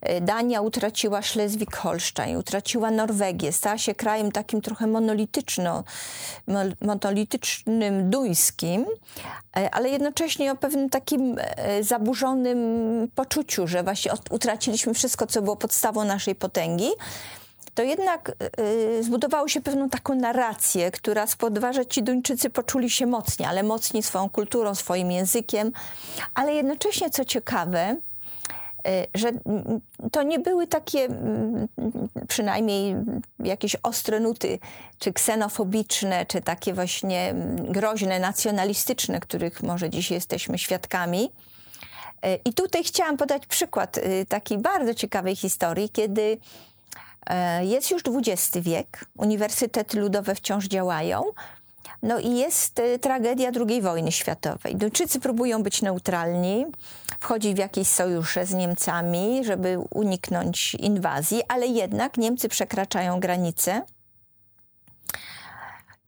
e, 0.00 0.20
Dania 0.20 0.60
utraciła 0.60 1.20
Szlezwik-Holstein, 1.20 2.38
utraciła 2.38 2.90
Norwegię, 2.90 3.52
stała 3.52 3.78
się 3.78 3.94
krajem 3.94 4.32
takim 4.32 4.60
trochę 4.60 4.86
monolityczno, 4.86 5.84
monolitycznym 6.80 8.10
duńskim, 8.10 8.84
e, 9.56 9.70
ale 9.74 9.88
jednocześnie 9.88 10.52
o 10.52 10.56
pewnym 10.56 10.90
takim 10.90 11.36
e, 11.38 11.84
zaburzonym 11.84 12.58
poczuciu, 13.14 13.66
że 13.66 13.82
właśnie 13.82 14.12
utraciliśmy 14.30 14.94
wszystko, 14.94 15.26
co 15.26 15.42
było 15.42 15.56
podstawą 15.56 16.04
naszej 16.16 16.34
potęgi, 16.34 16.88
to 17.76 17.82
jednak 17.82 18.32
y, 18.98 19.02
zbudowało 19.02 19.48
się 19.48 19.60
pewną 19.60 19.88
taką 19.88 20.14
narrację, 20.14 20.90
która 20.90 21.26
spowodowała, 21.26 21.72
że 21.72 21.86
ci 21.86 22.02
Duńczycy 22.02 22.50
poczuli 22.50 22.90
się 22.90 23.06
mocni, 23.06 23.46
ale 23.46 23.62
mocni 23.62 24.02
swoją 24.02 24.28
kulturą, 24.30 24.74
swoim 24.74 25.10
językiem, 25.10 25.72
ale 26.34 26.54
jednocześnie, 26.54 27.10
co 27.10 27.24
ciekawe, 27.24 27.96
y, 28.88 28.90
że 29.14 29.32
to 30.12 30.22
nie 30.22 30.38
były 30.38 30.66
takie 30.66 31.08
przynajmniej 32.28 32.96
jakieś 33.38 33.76
ostre 33.82 34.20
nuty, 34.20 34.58
czy 34.98 35.12
ksenofobiczne, 35.12 36.26
czy 36.26 36.40
takie 36.40 36.74
właśnie 36.74 37.34
groźne, 37.58 38.20
nacjonalistyczne, 38.20 39.20
których 39.20 39.62
może 39.62 39.90
dziś 39.90 40.10
jesteśmy 40.10 40.58
świadkami, 40.58 41.30
I 42.44 42.54
tutaj 42.54 42.84
chciałam 42.84 43.16
podać 43.16 43.46
przykład 43.46 43.98
y, 43.98 44.26
takiej 44.28 44.58
bardzo 44.58 44.94
ciekawej 44.94 45.36
historii, 45.36 45.90
kiedy 45.90 46.38
e, 47.26 47.64
jest 47.64 47.90
już 47.90 48.02
XX 48.26 48.58
wiek, 48.58 49.04
uniwersytety 49.16 50.00
ludowe 50.00 50.34
wciąż 50.34 50.66
działają, 50.66 51.24
no 52.02 52.18
i 52.18 52.36
jest 52.36 52.78
y, 52.78 52.98
tragedia 52.98 53.50
II 53.68 53.82
wojny 53.82 54.12
światowej. 54.12 54.76
Duńczycy 54.76 55.20
próbują 55.20 55.62
być 55.62 55.82
neutralni, 55.82 56.66
wchodzić 57.20 57.54
w 57.54 57.58
jakieś 57.58 57.88
sojusze 57.88 58.46
z 58.46 58.54
Niemcami, 58.54 59.44
żeby 59.44 59.78
uniknąć 59.94 60.74
inwazji, 60.74 61.42
ale 61.48 61.66
jednak 61.66 62.16
Niemcy 62.16 62.48
przekraczają 62.48 63.20
granice 63.20 63.82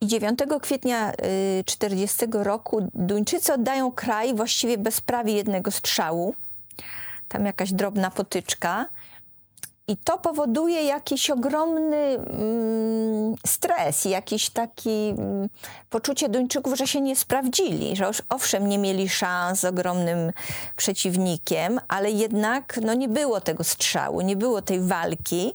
i 0.00 0.06
9 0.06 0.38
kwietnia 0.62 1.12
1940 1.12 2.24
y, 2.24 2.44
roku 2.44 2.88
Duńczycy 2.94 3.52
oddają 3.52 3.92
kraj 3.92 4.34
właściwie 4.34 4.78
bez 4.78 5.00
prawie 5.00 5.32
jednego 5.32 5.70
strzału. 5.70 6.34
Tam 7.28 7.46
jakaś 7.46 7.72
drobna 7.72 8.10
potyczka. 8.10 8.86
I 9.88 9.96
to 9.96 10.18
powoduje 10.18 10.82
jakiś 10.82 11.30
ogromny 11.30 11.96
mm, 11.96 13.34
stres, 13.46 14.04
jakiś 14.04 14.50
taki 14.50 15.14
mm, 15.18 15.48
poczucie 15.90 16.28
Duńczyków, 16.28 16.76
że 16.76 16.86
się 16.86 17.00
nie 17.00 17.16
sprawdzili, 17.16 17.96
że 17.96 18.10
owszem 18.28 18.68
nie 18.68 18.78
mieli 18.78 19.08
szans 19.08 19.60
z 19.60 19.64
ogromnym 19.64 20.32
przeciwnikiem, 20.76 21.80
ale 21.88 22.10
jednak 22.10 22.78
no, 22.82 22.94
nie 22.94 23.08
było 23.08 23.40
tego 23.40 23.64
strzału, 23.64 24.20
nie 24.20 24.36
było 24.36 24.62
tej 24.62 24.80
walki. 24.80 25.54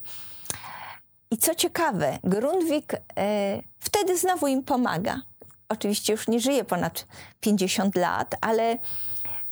I 1.34 1.38
co 1.38 1.56
ciekawe, 1.56 2.18
Grundwig 2.24 2.94
e, 2.94 3.62
wtedy 3.80 4.18
znowu 4.18 4.48
im 4.48 4.64
pomaga. 4.64 5.22
Oczywiście 5.70 6.14
już 6.14 6.28
nie 6.28 6.40
żyje 6.40 6.64
ponad 6.64 7.06
50 7.40 7.96
lat, 7.96 8.36
ale 8.42 8.78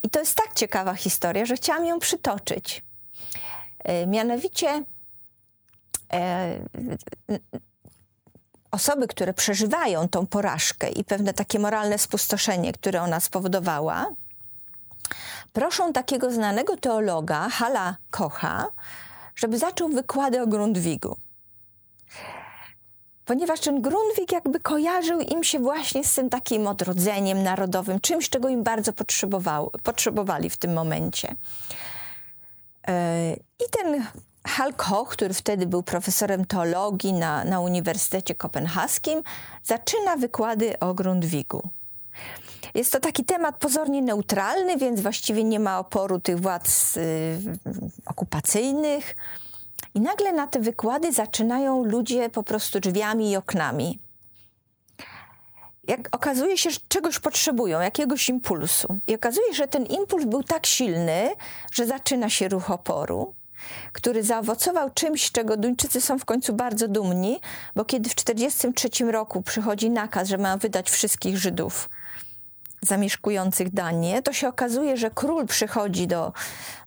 i 0.03 0.09
to 0.09 0.19
jest 0.19 0.37
tak 0.37 0.53
ciekawa 0.53 0.93
historia, 0.93 1.45
że 1.45 1.55
chciałam 1.55 1.85
ją 1.85 1.99
przytoczyć. 1.99 2.83
E, 3.79 4.07
mianowicie 4.07 4.83
e, 6.13 6.59
osoby, 8.71 9.07
które 9.07 9.33
przeżywają 9.33 10.09
tą 10.09 10.27
porażkę 10.27 10.89
i 10.89 11.03
pewne 11.03 11.33
takie 11.33 11.59
moralne 11.59 11.97
spustoszenie, 11.97 12.73
które 12.73 13.01
ona 13.01 13.19
spowodowała, 13.19 14.09
proszą 15.53 15.93
takiego 15.93 16.31
znanego 16.31 16.77
teologa, 16.77 17.49
Hala 17.49 17.95
Kocha, 18.11 18.67
żeby 19.35 19.57
zaczął 19.57 19.89
wykłady 19.89 20.41
o 20.41 20.47
Grundwigu 20.47 21.17
ponieważ 23.25 23.59
ten 23.59 23.81
Grundwig 23.81 24.31
jakby 24.31 24.59
kojarzył 24.59 25.19
im 25.19 25.43
się 25.43 25.59
właśnie 25.59 26.03
z 26.03 26.13
tym 26.13 26.29
takim 26.29 26.67
odrodzeniem 26.67 27.43
narodowym, 27.43 27.99
czymś, 27.99 28.29
czego 28.29 28.49
im 28.49 28.63
bardzo 28.63 28.93
potrzebowali 29.83 30.49
w 30.49 30.57
tym 30.57 30.73
momencie. 30.73 31.35
E, 32.87 33.33
I 33.33 33.63
ten 33.71 34.05
Hal 34.47 34.73
Koch, 34.73 35.09
który 35.09 35.33
wtedy 35.33 35.67
był 35.67 35.83
profesorem 35.83 36.45
teologii 36.45 37.13
na, 37.13 37.43
na 37.43 37.59
Uniwersytecie 37.59 38.35
Kopenhaskim, 38.35 39.23
zaczyna 39.63 40.15
wykłady 40.17 40.79
o 40.79 40.93
Grundwigu. 40.93 41.69
Jest 42.73 42.91
to 42.91 42.99
taki 42.99 43.25
temat 43.25 43.57
pozornie 43.57 44.01
neutralny, 44.01 44.77
więc 44.77 45.01
właściwie 45.01 45.43
nie 45.43 45.59
ma 45.59 45.79
oporu 45.79 46.19
tych 46.19 46.39
władz 46.39 46.97
y, 46.97 47.37
okupacyjnych. 48.05 49.15
I 49.93 50.01
nagle 50.01 50.33
na 50.33 50.47
te 50.47 50.59
wykłady 50.59 51.13
zaczynają 51.13 51.83
ludzie 51.83 52.29
po 52.29 52.43
prostu 52.43 52.79
drzwiami 52.79 53.31
i 53.31 53.35
oknami. 53.35 53.99
Jak 55.87 55.99
okazuje 56.11 56.57
się, 56.57 56.69
że 56.69 56.79
czegoś 56.87 57.19
potrzebują, 57.19 57.79
jakiegoś 57.79 58.29
impulsu. 58.29 58.97
I 59.07 59.15
okazuje 59.15 59.47
się, 59.47 59.53
że 59.53 59.67
ten 59.67 59.85
impuls 59.85 60.25
był 60.25 60.43
tak 60.43 60.65
silny, 60.65 61.29
że 61.71 61.85
zaczyna 61.85 62.29
się 62.29 62.47
ruch 62.47 62.71
oporu, 62.71 63.33
który 63.93 64.23
zaowocował 64.23 64.89
czymś, 64.89 65.31
czego 65.31 65.57
Duńczycy 65.57 66.01
są 66.01 66.19
w 66.19 66.25
końcu 66.25 66.53
bardzo 66.53 66.87
dumni, 66.87 67.39
bo 67.75 67.85
kiedy 67.85 68.09
w 68.09 68.15
1943 68.15 69.11
roku 69.11 69.41
przychodzi 69.41 69.89
nakaz, 69.89 70.27
że 70.27 70.37
mają 70.37 70.57
wydać 70.57 70.89
wszystkich 70.89 71.37
Żydów 71.37 71.89
zamieszkujących 72.81 73.73
Danię, 73.73 74.21
to 74.21 74.33
się 74.33 74.47
okazuje, 74.47 74.97
że 74.97 75.11
król 75.11 75.47
przychodzi 75.47 76.07
do, 76.07 76.33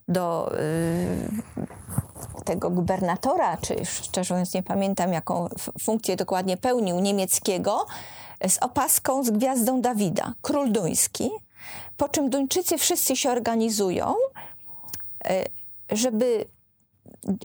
do 0.07 0.55
y, 0.59 2.43
tego 2.45 2.69
gubernatora, 2.69 3.57
czy 3.57 3.85
szczerze 3.85 4.33
mówiąc 4.33 4.53
nie 4.53 4.63
pamiętam, 4.63 5.13
jaką 5.13 5.49
funkcję 5.79 6.15
dokładnie 6.15 6.57
pełnił, 6.57 6.99
niemieckiego, 6.99 7.85
z 8.47 8.57
opaską 8.57 9.23
z 9.23 9.29
gwiazdą 9.29 9.81
Dawida, 9.81 10.33
król 10.41 10.71
duński, 10.71 11.29
po 11.97 12.09
czym 12.09 12.29
Duńczycy 12.29 12.77
wszyscy 12.77 13.15
się 13.15 13.31
organizują, 13.31 14.13
y, 15.29 15.95
żeby 15.97 16.45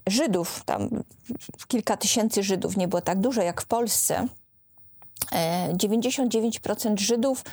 Żydów, 0.07 0.63
tam 0.65 0.89
kilka 1.67 1.97
tysięcy 1.97 2.43
Żydów, 2.43 2.77
nie 2.77 2.87
było 2.87 3.01
tak 3.01 3.19
dużo 3.19 3.41
jak 3.41 3.61
w 3.61 3.65
Polsce, 3.65 4.27
99% 5.73 6.93
e, 6.93 6.97
Żydów 6.97 7.43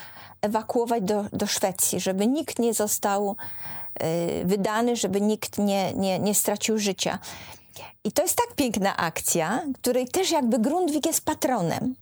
ewakuować 0.43 1.03
do, 1.03 1.25
do 1.33 1.47
Szwecji, 1.47 2.01
żeby 2.01 2.27
nikt 2.27 2.59
nie 2.59 2.75
został 2.75 3.37
wydany, 4.45 4.97
żeby 4.97 5.21
nikt 5.21 5.59
nie, 5.59 5.93
nie, 5.95 6.19
nie 6.19 6.35
stracił 6.35 6.79
życia. 6.79 7.19
I 8.05 8.13
to 8.13 8.23
jest 8.23 8.37
tak 8.37 8.57
piękna 8.57 8.97
akcja, 8.97 9.63
której 9.75 10.09
też 10.09 10.31
jakby 10.31 10.59
Grundwig 10.59 11.07
jest 11.07 11.25
patronem, 11.25 11.95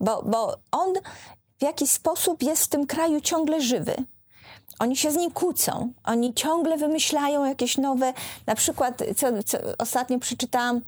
bo, 0.00 0.22
bo 0.22 0.56
on 0.72 0.94
w 1.58 1.62
jakiś 1.62 1.90
sposób 1.90 2.42
jest 2.42 2.64
w 2.64 2.68
tym 2.68 2.86
kraju 2.86 3.20
ciągle 3.20 3.60
żywy. 3.60 3.94
Oni 4.78 4.96
się 4.96 5.10
z 5.10 5.16
nim 5.16 5.30
kłócą, 5.30 5.92
oni 6.04 6.34
ciągle 6.34 6.76
wymyślają 6.76 7.44
jakieś 7.44 7.78
nowe, 7.78 8.12
na 8.46 8.54
przykład, 8.54 9.02
co, 9.16 9.42
co 9.42 9.58
ostatnio 9.78 10.18
przeczytałam, 10.18 10.80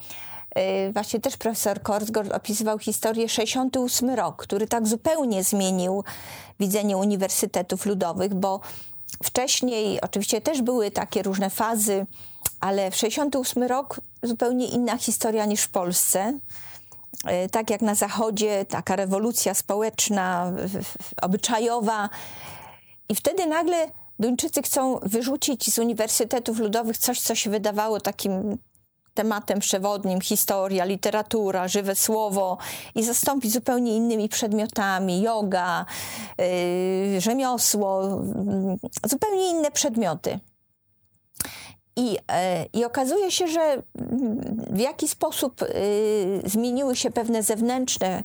yy, 0.56 0.92
właśnie 0.92 1.20
też 1.20 1.36
profesor 1.36 1.82
Korsgaard 1.82 2.32
opisywał 2.32 2.78
historię 2.78 3.28
68 3.28 4.10
rok, 4.10 4.36
który 4.36 4.66
tak 4.66 4.86
zupełnie 4.86 5.44
zmienił 5.44 6.04
widzenie 6.60 6.96
uniwersytetów 6.96 7.86
ludowych, 7.86 8.34
bo 8.34 8.60
wcześniej 9.24 10.00
oczywiście 10.00 10.40
też 10.40 10.62
były 10.62 10.90
takie 10.90 11.22
różne 11.22 11.50
fazy, 11.50 12.06
ale 12.60 12.90
w 12.90 12.96
68 12.96 13.62
rok 13.62 14.00
zupełnie 14.22 14.66
inna 14.66 14.96
historia 14.98 15.44
niż 15.44 15.60
w 15.60 15.68
Polsce. 15.68 16.38
Yy, 17.24 17.48
tak 17.48 17.70
jak 17.70 17.82
na 17.82 17.94
Zachodzie, 17.94 18.64
taka 18.64 18.96
rewolucja 18.96 19.54
społeczna, 19.54 20.52
obyczajowa, 21.22 22.08
i 23.08 23.14
wtedy 23.14 23.46
nagle 23.46 23.90
Duńczycy 24.18 24.62
chcą 24.62 24.98
wyrzucić 25.02 25.74
z 25.74 25.78
uniwersytetów 25.78 26.58
ludowych 26.58 26.98
coś, 26.98 27.20
co 27.20 27.34
się 27.34 27.50
wydawało 27.50 28.00
takim 28.00 28.58
tematem 29.16 29.58
przewodnim 29.58 30.20
historia, 30.20 30.84
literatura, 30.84 31.68
żywe 31.68 31.94
słowo 31.94 32.58
i 32.94 33.04
zastąpić 33.04 33.52
zupełnie 33.52 33.96
innymi 33.96 34.28
przedmiotami 34.28 35.22
yoga, 35.22 35.84
yy, 36.38 37.20
rzemiosło, 37.20 38.02
yy, 38.82 39.10
zupełnie 39.10 39.50
inne 39.50 39.70
przedmioty. 39.70 40.40
I, 41.96 42.12
yy, 42.12 42.18
I 42.72 42.84
okazuje 42.84 43.30
się, 43.30 43.48
że 43.48 43.82
w 44.70 44.78
jaki 44.78 45.08
sposób 45.08 45.62
y, 45.62 45.66
zmieniły 46.44 46.96
się 46.96 47.10
pewne 47.10 47.42
zewnętrzne 47.42 48.22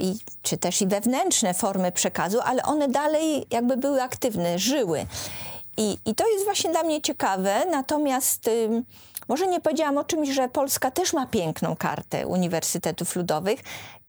i, 0.00 0.14
czy 0.42 0.56
też 0.56 0.82
i 0.82 0.86
wewnętrzne 0.86 1.54
formy 1.54 1.92
przekazu, 1.92 2.38
ale 2.44 2.62
one 2.62 2.88
dalej 2.88 3.46
jakby 3.50 3.76
były 3.76 4.02
aktywne, 4.02 4.58
żyły. 4.58 5.06
I, 5.76 5.98
i 6.06 6.14
to 6.14 6.28
jest 6.28 6.44
właśnie 6.44 6.70
dla 6.70 6.82
mnie 6.82 7.02
ciekawe, 7.02 7.66
natomiast 7.70 8.48
y, 8.48 8.82
może 9.28 9.46
nie 9.46 9.60
powiedziałam 9.60 9.98
o 9.98 10.04
czymś, 10.04 10.28
że 10.28 10.48
Polska 10.48 10.90
też 10.90 11.12
ma 11.12 11.26
piękną 11.26 11.76
kartę 11.76 12.26
uniwersytetów 12.26 13.16
ludowych 13.16 13.60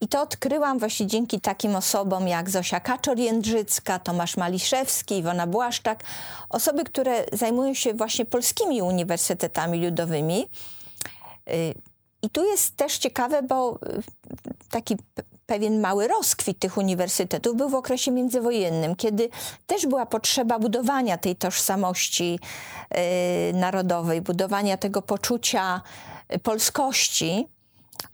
i 0.01 0.07
to 0.07 0.21
odkryłam 0.21 0.79
właśnie 0.79 1.07
dzięki 1.07 1.41
takim 1.41 1.75
osobom 1.75 2.27
jak 2.27 2.49
Zosia 2.49 2.79
Kaczor-Jędrzycka, 2.79 3.99
Tomasz 3.99 4.37
Maliszewski, 4.37 5.17
Iwona 5.17 5.47
Błaszczak, 5.47 6.03
osoby, 6.49 6.83
które 6.83 7.25
zajmują 7.33 7.73
się 7.73 7.93
właśnie 7.93 8.25
polskimi 8.25 8.81
uniwersytetami 8.81 9.85
ludowymi. 9.85 10.47
Y, 11.49 11.73
I 12.21 12.29
tu 12.29 12.45
jest 12.45 12.75
też 12.75 12.97
ciekawe, 12.97 13.43
bo 13.43 13.75
y, 13.75 14.01
taki 14.69 14.97
pewien 15.49 15.79
mały 15.79 16.07
rozkwit 16.07 16.59
tych 16.59 16.77
uniwersytetów 16.77 17.57
był 17.57 17.69
w 17.69 17.75
okresie 17.75 18.11
międzywojennym, 18.11 18.95
kiedy 18.95 19.29
też 19.67 19.87
była 19.87 20.05
potrzeba 20.05 20.59
budowania 20.59 21.17
tej 21.17 21.35
tożsamości 21.35 22.39
y, 23.49 23.53
narodowej, 23.53 24.21
budowania 24.21 24.77
tego 24.77 25.01
poczucia 25.01 25.81
y, 26.35 26.39
polskości 26.39 27.47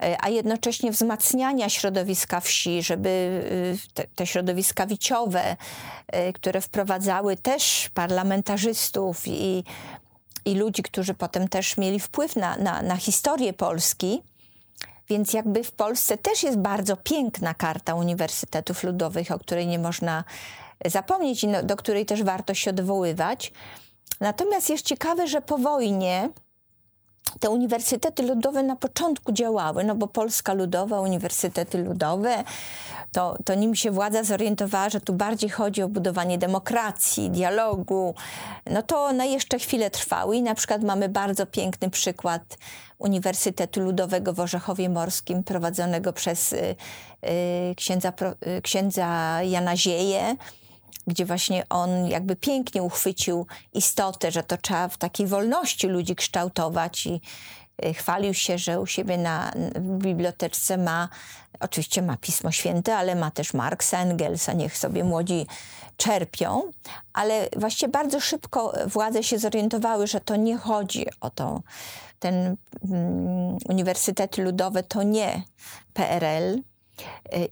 y, 0.03 0.15
a 0.21 0.29
jednocześnie 0.29 0.91
wzmacniania 0.91 1.69
środowiska 1.69 2.39
wsi, 2.39 2.83
żeby 2.83 3.41
te, 3.93 4.07
te, 4.15 4.27
środowiska 4.27 4.85
wiciowe, 4.85 5.55
które 6.33 6.61
wprowadzały 6.61 7.37
też 7.37 7.89
parlamentarzystów 7.93 9.27
i, 9.27 9.63
i 10.45 10.55
ludzi, 10.55 10.83
którzy 10.83 11.13
potem 11.13 11.47
też 11.47 11.77
mieli 11.77 11.99
wpływ 11.99 12.35
na, 12.35 12.57
na, 12.57 12.81
na 12.81 12.95
historię 12.97 13.53
Polski, 13.53 14.21
więc 15.09 15.33
jakby 15.33 15.63
w 15.63 15.71
Polsce 15.71 16.17
też 16.17 16.43
jest 16.43 16.57
bardzo 16.57 16.97
piękna 16.97 17.53
karta 17.53 17.95
uniwersytetów 17.95 18.83
ludowych, 18.83 19.31
o 19.31 19.39
której 19.39 19.67
nie 19.67 19.79
można 19.79 20.23
zapomnieć 20.85 21.43
i 21.43 21.47
no, 21.47 21.63
do 21.63 21.75
której 21.75 22.05
też 22.05 22.23
warto 22.23 22.53
się 22.53 22.69
odwoływać. 22.69 23.51
Natomiast 24.19 24.69
jest 24.69 24.85
ciekawe, 24.85 25.27
że 25.27 25.41
po 25.41 25.57
wojnie 25.57 26.29
te 27.39 27.49
uniwersytety 27.49 28.23
ludowe 28.23 28.63
na 28.63 28.75
początku 28.75 29.31
działały, 29.31 29.83
no 29.83 29.95
bo 29.95 30.07
Polska 30.07 30.53
Ludowa, 30.53 31.01
uniwersytety 31.01 31.77
ludowe, 31.77 32.43
to, 33.11 33.37
to 33.45 33.55
nim 33.55 33.75
się 33.75 33.91
władza 33.91 34.23
zorientowała, 34.23 34.89
że 34.89 35.01
tu 35.01 35.13
bardziej 35.13 35.49
chodzi 35.49 35.81
o 35.81 35.89
budowanie 35.89 36.37
demokracji, 36.37 37.29
dialogu, 37.29 38.15
no 38.71 38.81
to 38.81 39.03
one 39.03 39.27
jeszcze 39.27 39.59
chwilę 39.59 39.89
trwały 39.89 40.35
i 40.35 40.41
na 40.41 40.55
przykład 40.55 40.83
mamy 40.83 41.09
bardzo 41.09 41.45
piękny 41.45 41.89
przykład 41.89 42.57
Uniwersytetu 42.97 43.81
Ludowego 43.81 44.33
w 44.33 44.39
Orzechowie 44.39 44.89
Morskim 44.89 45.43
prowadzonego 45.43 46.13
przez 46.13 46.53
y, 46.53 46.75
y, 47.23 47.75
księdza, 47.75 48.13
y, 48.57 48.61
księdza 48.61 49.39
Jana 49.43 49.77
Zieje, 49.77 50.35
gdzie 51.07 51.25
właśnie 51.25 51.63
on 51.69 52.07
jakby 52.07 52.35
pięknie 52.35 52.83
uchwycił 52.83 53.47
istotę, 53.73 54.31
że 54.31 54.43
to 54.43 54.57
trzeba 54.57 54.87
w 54.87 54.97
takiej 54.97 55.27
wolności 55.27 55.87
ludzi 55.87 56.15
kształtować 56.15 57.05
i 57.05 57.21
chwalił 57.93 58.33
się, 58.33 58.57
że 58.57 58.79
u 58.79 58.85
siebie 58.85 59.17
na, 59.17 59.51
w 59.75 59.97
biblioteczce 59.97 60.77
ma, 60.77 61.09
oczywiście 61.59 62.01
ma 62.01 62.17
Pismo 62.17 62.51
Święte, 62.51 62.97
ale 62.97 63.15
ma 63.15 63.31
też 63.31 63.53
Marksa, 63.53 63.99
Engelsa, 63.99 64.53
niech 64.53 64.77
sobie 64.77 65.03
młodzi 65.03 65.47
czerpią, 65.97 66.61
ale 67.13 67.49
właściwie 67.57 67.91
bardzo 67.91 68.19
szybko 68.19 68.73
władze 68.87 69.23
się 69.23 69.39
zorientowały, 69.39 70.07
że 70.07 70.21
to 70.21 70.35
nie 70.35 70.57
chodzi 70.57 71.05
o 71.21 71.29
to, 71.29 71.61
ten 72.19 72.55
um, 72.81 73.57
uniwersytety 73.69 74.43
ludowe 74.43 74.83
to 74.83 75.03
nie 75.03 75.41
PRL, 75.93 76.61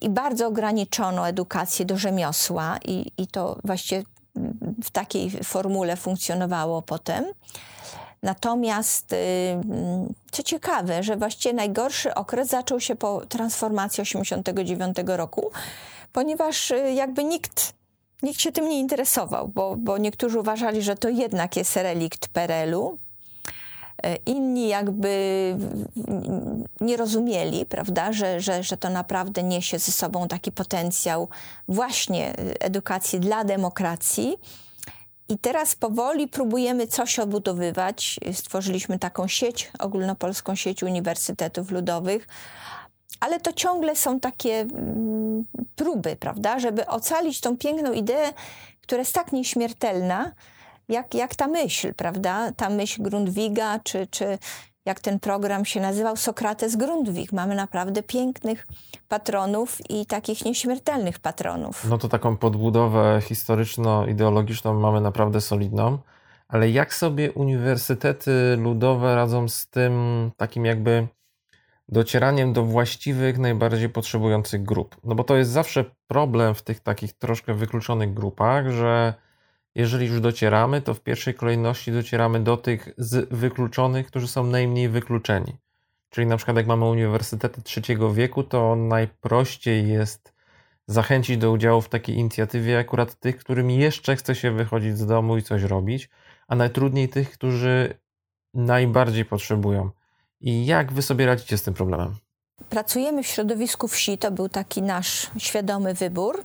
i 0.02 0.10
bardzo 0.10 0.48
ograniczono 0.48 1.28
edukację 1.28 1.86
do 1.86 1.98
rzemiosła 1.98 2.78
i, 2.86 3.12
i 3.18 3.28
to 3.28 3.60
właściwie 3.64 4.04
w 4.84 4.92
takiej 4.92 5.30
formule 5.30 5.96
funkcjonowało 5.96 6.82
potem. 6.82 7.26
Natomiast, 8.24 9.14
y, 9.14 9.18
co 10.32 10.44
ciekawe, 10.44 11.04
że 11.04 11.18
właściwie 11.18 11.54
najgorszy 11.54 12.16
okres 12.16 12.50
zaczął 12.50 12.80
się 12.80 12.96
po 12.96 13.22
transformacji 13.26 14.04
1989 14.04 15.18
roku, 15.18 15.52
ponieważ 16.14 16.72
y, 16.72 16.94
jakby 16.94 17.24
nikt, 17.24 17.74
nikt 18.24 18.40
się 18.40 18.52
tym 18.52 18.70
nie 18.70 18.80
interesował, 18.80 19.48
bo, 19.48 19.76
bo 19.76 19.98
niektórzy 19.98 20.40
uważali, 20.40 20.82
że 20.82 20.96
to 20.96 21.10
jednak 21.10 21.56
jest 21.58 21.76
relikt 21.76 22.28
PRL-u, 22.28 22.98
E, 24.04 24.16
inni 24.26 24.68
jakby 24.68 25.56
nie 26.82 26.98
rozumieli, 26.98 27.66
prawda, 27.66 28.14
że, 28.14 28.42
że, 28.42 28.64
że 28.64 28.78
to 28.78 28.90
naprawdę 28.90 29.44
niesie 29.44 29.80
ze 29.80 29.92
sobą 29.92 30.28
taki 30.28 30.52
potencjał 30.52 31.30
właśnie 31.68 32.34
edukacji 32.60 33.20
dla 33.20 33.44
demokracji. 33.44 34.38
I 35.30 35.38
teraz 35.38 35.76
powoli 35.76 36.28
próbujemy 36.28 36.88
coś 36.88 37.20
obudowywać. 37.20 38.20
Stworzyliśmy 38.34 39.00
taką 39.00 39.28
sieć, 39.28 39.72
ogólnopolską 39.80 40.56
sieć 40.56 40.84
uniwersytetów 40.84 41.72
ludowych, 41.72 42.28
ale 43.20 43.40
to 43.40 43.54
ciągle 43.54 43.96
są 43.96 44.20
takie 44.20 44.60
mm, 44.60 45.46
próby, 45.76 46.16
prawda, 46.16 46.60
żeby 46.60 46.88
ocalić 46.88 47.42
tą 47.42 47.58
piękną 47.58 47.92
ideę, 47.92 48.34
która 48.82 49.00
jest 49.00 49.14
tak 49.16 49.32
nieśmiertelna, 49.32 50.32
jak, 50.90 51.14
jak 51.14 51.36
ta 51.36 51.48
myśl, 51.48 51.94
prawda? 51.94 52.52
Ta 52.52 52.70
myśl 52.70 53.02
Grundwiga, 53.02 53.80
czy, 53.80 54.08
czy 54.08 54.38
jak 54.86 55.00
ten 55.00 55.20
program 55.20 55.66
się 55.66 55.82
nazywał, 55.82 56.18
Sokrates 56.18 56.76
Grundwig. 56.76 57.34
Mamy 57.34 57.56
naprawdę 57.56 58.04
pięknych 58.04 58.68
patronów 59.08 59.78
i 59.90 60.06
takich 60.06 60.46
nieśmiertelnych 60.46 61.20
patronów. 61.20 61.86
No 61.90 61.98
to 61.98 62.10
taką 62.10 62.38
podbudowę 62.38 63.22
historyczno-ideologiczną 63.22 64.80
mamy 64.80 65.02
naprawdę 65.02 65.42
solidną. 65.42 65.98
Ale 66.48 66.70
jak 66.70 66.94
sobie 66.94 67.32
uniwersytety 67.32 68.32
ludowe 68.58 69.16
radzą 69.16 69.50
z 69.50 69.68
tym 69.68 70.32
takim 70.38 70.66
jakby 70.66 71.08
docieraniem 71.90 72.54
do 72.54 72.64
właściwych, 72.64 73.38
najbardziej 73.38 73.90
potrzebujących 73.90 74.64
grup. 74.64 74.96
No 75.04 75.16
bo 75.16 75.24
to 75.24 75.36
jest 75.36 75.52
zawsze 75.52 75.86
problem 76.08 76.56
w 76.56 76.62
tych 76.62 76.80
takich 76.80 77.14
troszkę 77.14 77.54
wykluczonych 77.54 78.14
grupach, 78.14 78.70
że 78.70 79.14
jeżeli 79.76 80.08
już 80.08 80.22
docieramy, 80.22 80.82
to 80.82 80.94
w 80.94 81.02
pierwszej 81.02 81.34
kolejności 81.34 81.92
docieramy 81.92 82.40
do 82.40 82.58
tych 82.58 82.94
z 82.98 83.30
wykluczonych, 83.34 84.08
którzy 84.08 84.28
są 84.28 84.44
najmniej 84.44 84.90
wykluczeni. 84.90 85.58
Czyli 86.10 86.28
na 86.28 86.38
przykład 86.38 86.58
jak 86.58 86.68
mamy 86.68 86.86
uniwersytety 86.86 87.62
trzeciego 87.62 88.14
wieku, 88.14 88.44
to 88.44 88.76
najprościej 88.76 89.90
jest 89.90 90.34
zachęcić 90.88 91.38
do 91.38 91.52
udziału 91.52 91.82
w 91.82 91.90
takiej 91.90 92.16
inicjatywie 92.16 92.80
akurat 92.80 93.20
tych, 93.20 93.38
którym 93.38 93.72
jeszcze 93.72 94.16
chce 94.16 94.36
się 94.36 94.52
wychodzić 94.52 94.98
z 94.98 95.06
domu 95.06 95.38
i 95.38 95.44
coś 95.44 95.64
robić, 95.64 96.10
a 96.48 96.56
najtrudniej 96.56 97.10
tych, 97.10 97.32
którzy 97.32 97.98
najbardziej 98.54 99.26
potrzebują. 99.26 99.90
I 100.42 100.66
jak 100.66 100.92
wy 100.92 101.02
sobie 101.02 101.26
radzicie 101.26 101.58
z 101.58 101.64
tym 101.64 101.74
problemem? 101.74 102.16
Pracujemy 102.70 103.24
w 103.24 103.28
środowisku 103.28 103.88
wsi, 103.88 104.18
to 104.18 104.32
był 104.32 104.50
taki 104.50 104.82
nasz 104.82 105.32
świadomy 105.38 105.94
wybór. 105.94 106.44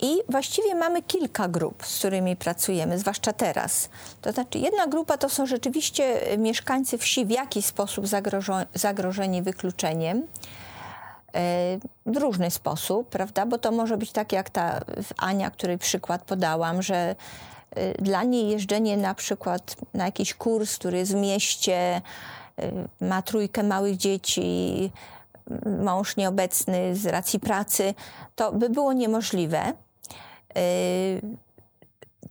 I 0.00 0.16
właściwie 0.28 0.74
mamy 0.74 1.02
kilka 1.02 1.48
grup, 1.48 1.86
z 1.86 1.98
którymi 1.98 2.36
pracujemy, 2.36 2.98
zwłaszcza 2.98 3.32
teraz. 3.32 3.88
To 4.22 4.32
znaczy, 4.32 4.58
jedna 4.58 4.86
grupa 4.86 5.18
to 5.18 5.28
są 5.28 5.46
rzeczywiście 5.46 6.20
mieszkańcy 6.38 6.98
wsi 6.98 7.26
w 7.26 7.30
jakiś 7.30 7.66
sposób 7.66 8.06
zagrożeni 8.74 9.42
wykluczeniem. 9.42 10.22
E, 11.34 11.78
w 12.06 12.16
różny 12.16 12.50
sposób, 12.50 13.08
prawda? 13.08 13.46
Bo 13.46 13.58
to 13.58 13.72
może 13.72 13.96
być 13.96 14.12
tak 14.12 14.32
jak 14.32 14.50
ta 14.50 14.80
Ania, 15.16 15.50
której 15.50 15.78
przykład 15.78 16.22
podałam, 16.22 16.82
że 16.82 17.16
e, 17.70 18.02
dla 18.02 18.22
niej 18.22 18.48
jeżdżenie 18.48 18.96
na 18.96 19.14
przykład 19.14 19.76
na 19.94 20.04
jakiś 20.04 20.34
kurs, 20.34 20.78
który 20.78 20.98
jest 20.98 21.12
w 21.12 21.16
mieście, 21.16 22.02
e, 22.58 22.72
ma 23.00 23.22
trójkę 23.22 23.62
małych 23.62 23.96
dzieci, 23.96 24.90
mąż 25.84 26.16
nieobecny 26.16 26.96
z 26.96 27.06
racji 27.06 27.40
pracy, 27.40 27.94
to 28.34 28.52
by 28.52 28.70
było 28.70 28.92
niemożliwe. 28.92 29.72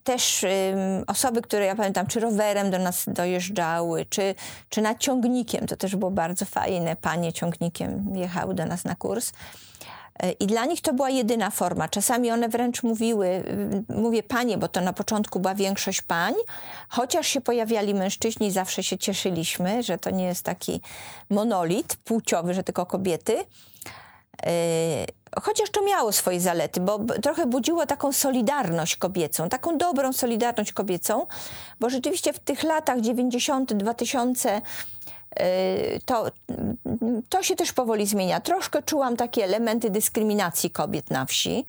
Też 0.04 0.45
osoby, 1.08 1.41
które 1.41 1.65
ja 1.65 1.76
pamiętam, 1.76 2.08
czy 2.08 2.19
rowerem 2.19 2.71
do 2.71 2.80
nas 2.80 3.06
dojeżdżały, 3.08 4.06
czy, 4.06 4.36
czy 4.69 4.82
nad 4.82 4.99
ciągnikiem, 4.99 5.67
to 5.67 5.76
też 5.78 5.95
było 5.95 6.12
bardzo 6.12 6.45
fajne. 6.45 6.95
Panie 6.95 7.34
ciągnikiem 7.34 8.15
jechały 8.15 8.54
do 8.54 8.65
nas 8.65 8.84
na 8.84 8.95
kurs. 8.95 9.32
E, 10.19 10.32
I 10.32 10.47
dla 10.47 10.65
nich 10.65 10.82
to 10.82 10.93
była 10.93 11.10
jedyna 11.10 11.49
forma. 11.49 11.89
Czasami 11.89 12.32
one 12.32 12.49
wręcz 12.49 12.84
mówiły, 12.84 13.43
mówię 13.89 14.23
panie, 14.23 14.58
bo 14.58 14.67
to 14.67 14.82
na 14.82 14.93
początku 14.93 15.39
była 15.39 15.56
większość 15.56 16.02
pań, 16.02 16.34
chociaż 16.89 17.28
się 17.28 17.41
pojawiali 17.41 17.93
mężczyźni, 17.93 18.52
zawsze 18.52 18.84
się 18.84 18.97
cieszyliśmy, 18.97 19.84
że 19.84 19.97
to 19.97 20.10
nie 20.10 20.26
jest 20.26 20.43
taki 20.43 20.82
monolit 21.30 21.95
płciowy, 21.95 22.54
że 22.54 22.63
tylko 22.63 22.86
kobiety. 22.86 23.38
E, 24.45 25.06
chociaż 25.41 25.69
to 25.69 25.86
miało 25.86 26.12
swoje 26.12 26.39
zalety, 26.39 26.80
bo 26.80 26.99
trochę 26.99 27.45
budziło 27.45 27.86
taką 27.86 28.12
solidarność 28.12 28.95
kobiecą, 28.95 29.49
taką 29.49 29.78
dobrą 29.78 30.13
solidarność 30.13 30.73
kobiecą, 30.73 31.28
bo 31.80 31.89
rzeczywiście 31.89 32.34
w 32.34 32.39
tych 32.39 32.63
latach 32.63 33.02
90., 33.02 33.73
2000 33.73 34.62
Y, 35.22 35.22
to, 36.05 36.25
to 37.29 37.43
się 37.43 37.55
też 37.55 37.73
powoli 37.73 38.07
zmienia. 38.07 38.39
Troszkę 38.39 38.83
czułam 38.83 39.17
takie 39.17 39.43
elementy 39.43 39.89
dyskryminacji 39.89 40.69
kobiet 40.69 41.11
na 41.11 41.25
wsi. 41.25 41.65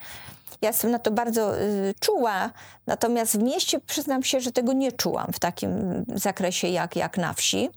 Ja 0.61 0.69
jestem 0.69 0.91
na 0.91 0.99
to 0.99 1.11
bardzo 1.11 1.59
y, 1.59 1.93
czuła, 1.99 2.51
natomiast 2.87 3.37
w 3.37 3.43
mieście 3.43 3.79
przyznam 3.79 4.23
się, 4.23 4.39
że 4.39 4.51
tego 4.51 4.73
nie 4.73 4.91
czułam 4.91 5.27
w 5.33 5.39
takim 5.39 5.71
zakresie 6.15 6.67
jak, 6.67 6.95
jak 6.95 7.17
na 7.17 7.33
wsi. 7.33 7.69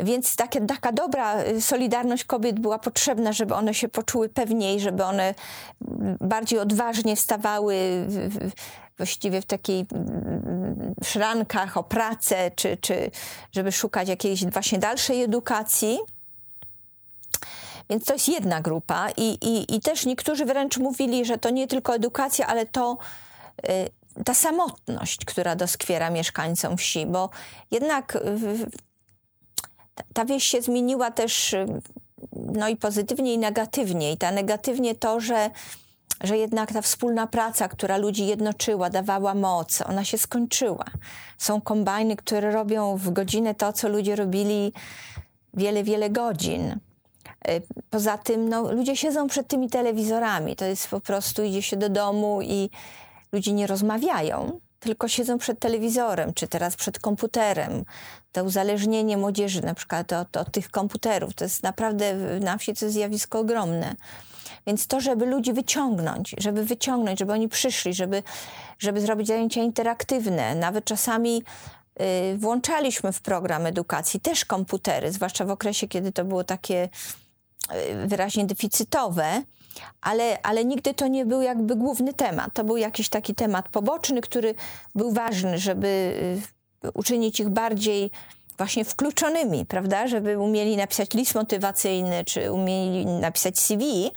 Więc 0.00 0.36
takie, 0.36 0.60
taka 0.60 0.92
dobra 0.92 1.42
y, 1.44 1.60
solidarność 1.60 2.24
kobiet 2.24 2.60
była 2.60 2.78
potrzebna, 2.78 3.32
żeby 3.32 3.54
one 3.54 3.74
się 3.74 3.88
poczuły 3.88 4.28
pewniej, 4.28 4.80
żeby 4.80 5.04
one 5.04 5.34
bardziej 6.20 6.58
odważnie 6.58 7.16
wstawały 7.16 7.76
w, 8.08 8.50
właściwie 8.96 9.42
w 9.42 9.46
takiej 9.46 9.86
mm, 9.92 10.94
szrankach 11.04 11.76
o 11.76 11.84
pracę, 11.84 12.50
czy, 12.56 12.76
czy 12.76 13.10
żeby 13.52 13.72
szukać 13.72 14.08
jakiejś 14.08 14.44
właśnie 14.44 14.78
dalszej 14.78 15.22
edukacji. 15.22 15.98
Więc 17.90 18.04
to 18.04 18.12
jest 18.12 18.28
jedna 18.28 18.60
grupa 18.60 19.08
i, 19.16 19.38
i, 19.42 19.76
i 19.76 19.80
też 19.80 20.06
niektórzy 20.06 20.44
wręcz 20.44 20.78
mówili, 20.78 21.24
że 21.24 21.38
to 21.38 21.50
nie 21.50 21.66
tylko 21.66 21.94
edukacja, 21.94 22.46
ale 22.46 22.66
to 22.66 22.98
y, 23.68 24.24
ta 24.24 24.34
samotność, 24.34 25.24
która 25.24 25.56
doskwiera 25.56 26.10
mieszkańcom 26.10 26.76
wsi, 26.76 27.06
bo 27.06 27.30
jednak 27.70 28.18
ta 30.14 30.24
wieś 30.24 30.44
się 30.44 30.62
zmieniła 30.62 31.10
też 31.10 31.54
no 32.32 32.68
i 32.68 32.76
pozytywnie 32.76 33.34
i 33.34 33.38
negatywnie. 33.38 34.12
I 34.12 34.16
ta 34.16 34.30
negatywnie 34.30 34.94
to, 34.94 35.20
że 35.20 35.50
że 36.24 36.36
jednak 36.38 36.72
ta 36.72 36.82
wspólna 36.82 37.26
praca, 37.26 37.68
która 37.68 37.96
ludzi 37.96 38.26
jednoczyła, 38.26 38.90
dawała 38.90 39.34
moc, 39.34 39.82
ona 39.82 40.04
się 40.04 40.18
skończyła. 40.18 40.84
Są 41.38 41.60
kombajny, 41.60 42.16
które 42.16 42.50
robią 42.50 42.96
w 42.96 43.10
godzinę 43.10 43.54
to, 43.54 43.72
co 43.72 43.88
ludzie 43.88 44.16
robili 44.16 44.72
wiele, 45.54 45.84
wiele 45.84 46.10
godzin. 46.10 46.78
Y, 47.48 47.62
poza 47.90 48.18
tym 48.18 48.48
no, 48.48 48.72
ludzie 48.72 48.96
siedzą 48.96 49.28
przed 49.28 49.48
tymi 49.48 49.70
telewizorami. 49.70 50.56
To 50.56 50.64
jest 50.64 50.88
po 50.88 51.00
prostu, 51.00 51.42
idzie 51.42 51.62
się 51.62 51.76
do 51.76 51.88
domu 51.88 52.42
i 52.42 52.70
ludzie 53.32 53.52
nie 53.52 53.66
rozmawiają, 53.66 54.60
tylko 54.80 55.08
siedzą 55.08 55.38
przed 55.38 55.58
telewizorem, 55.58 56.34
czy 56.34 56.48
teraz 56.48 56.76
przed 56.76 56.98
komputerem. 56.98 57.84
To 58.32 58.44
uzależnienie 58.44 59.16
młodzieży 59.16 59.62
na 59.62 59.74
przykład 59.74 60.12
od, 60.12 60.36
od 60.36 60.50
tych 60.50 60.70
komputerów, 60.70 61.34
to 61.34 61.44
jest 61.44 61.62
naprawdę 61.62 62.14
na 62.40 62.58
wsi 62.58 62.74
to 62.74 62.84
jest 62.84 62.94
zjawisko 62.94 63.38
ogromne. 63.38 63.94
Więc 64.66 64.86
to, 64.86 65.00
żeby 65.00 65.26
ludzi 65.26 65.52
wyciągnąć, 65.52 66.34
żeby 66.38 66.64
wyciągnąć, 66.64 67.18
żeby 67.18 67.32
oni 67.32 67.48
przyszli, 67.48 67.94
żeby, 67.94 68.22
żeby 68.78 69.00
zrobić 69.00 69.26
zajęcia 69.26 69.62
interaktywne, 69.62 70.54
nawet 70.54 70.84
czasami 70.84 71.42
y, 72.32 72.38
włączaliśmy 72.38 73.12
w 73.12 73.20
program 73.20 73.66
edukacji 73.66 74.20
też 74.20 74.44
komputery, 74.44 75.12
zwłaszcza 75.12 75.44
w 75.44 75.50
okresie, 75.50 75.88
kiedy 75.88 76.12
to 76.12 76.24
było 76.24 76.44
takie 76.44 76.88
y, 78.02 78.06
wyraźnie 78.06 78.44
deficytowe, 78.44 79.42
ale, 80.00 80.42
ale 80.42 80.64
nigdy 80.64 80.94
to 80.94 81.06
nie 81.06 81.26
był 81.26 81.42
jakby 81.42 81.76
główny 81.76 82.14
temat. 82.14 82.52
To 82.54 82.64
był 82.64 82.76
jakiś 82.76 83.08
taki 83.08 83.34
temat 83.34 83.68
poboczny, 83.68 84.20
który 84.20 84.54
był 84.94 85.12
ważny, 85.12 85.58
żeby 85.58 85.88
y, 86.84 86.92
uczynić 86.94 87.40
ich 87.40 87.48
bardziej 87.48 88.10
właśnie 88.58 88.84
wkluczonymi, 88.84 89.66
prawda, 89.66 90.06
żeby 90.06 90.38
umieli 90.38 90.76
napisać 90.76 91.14
list 91.14 91.34
motywacyjny, 91.34 92.24
czy 92.24 92.52
umieli 92.52 93.06
napisać 93.06 93.58
CV, 93.58 94.12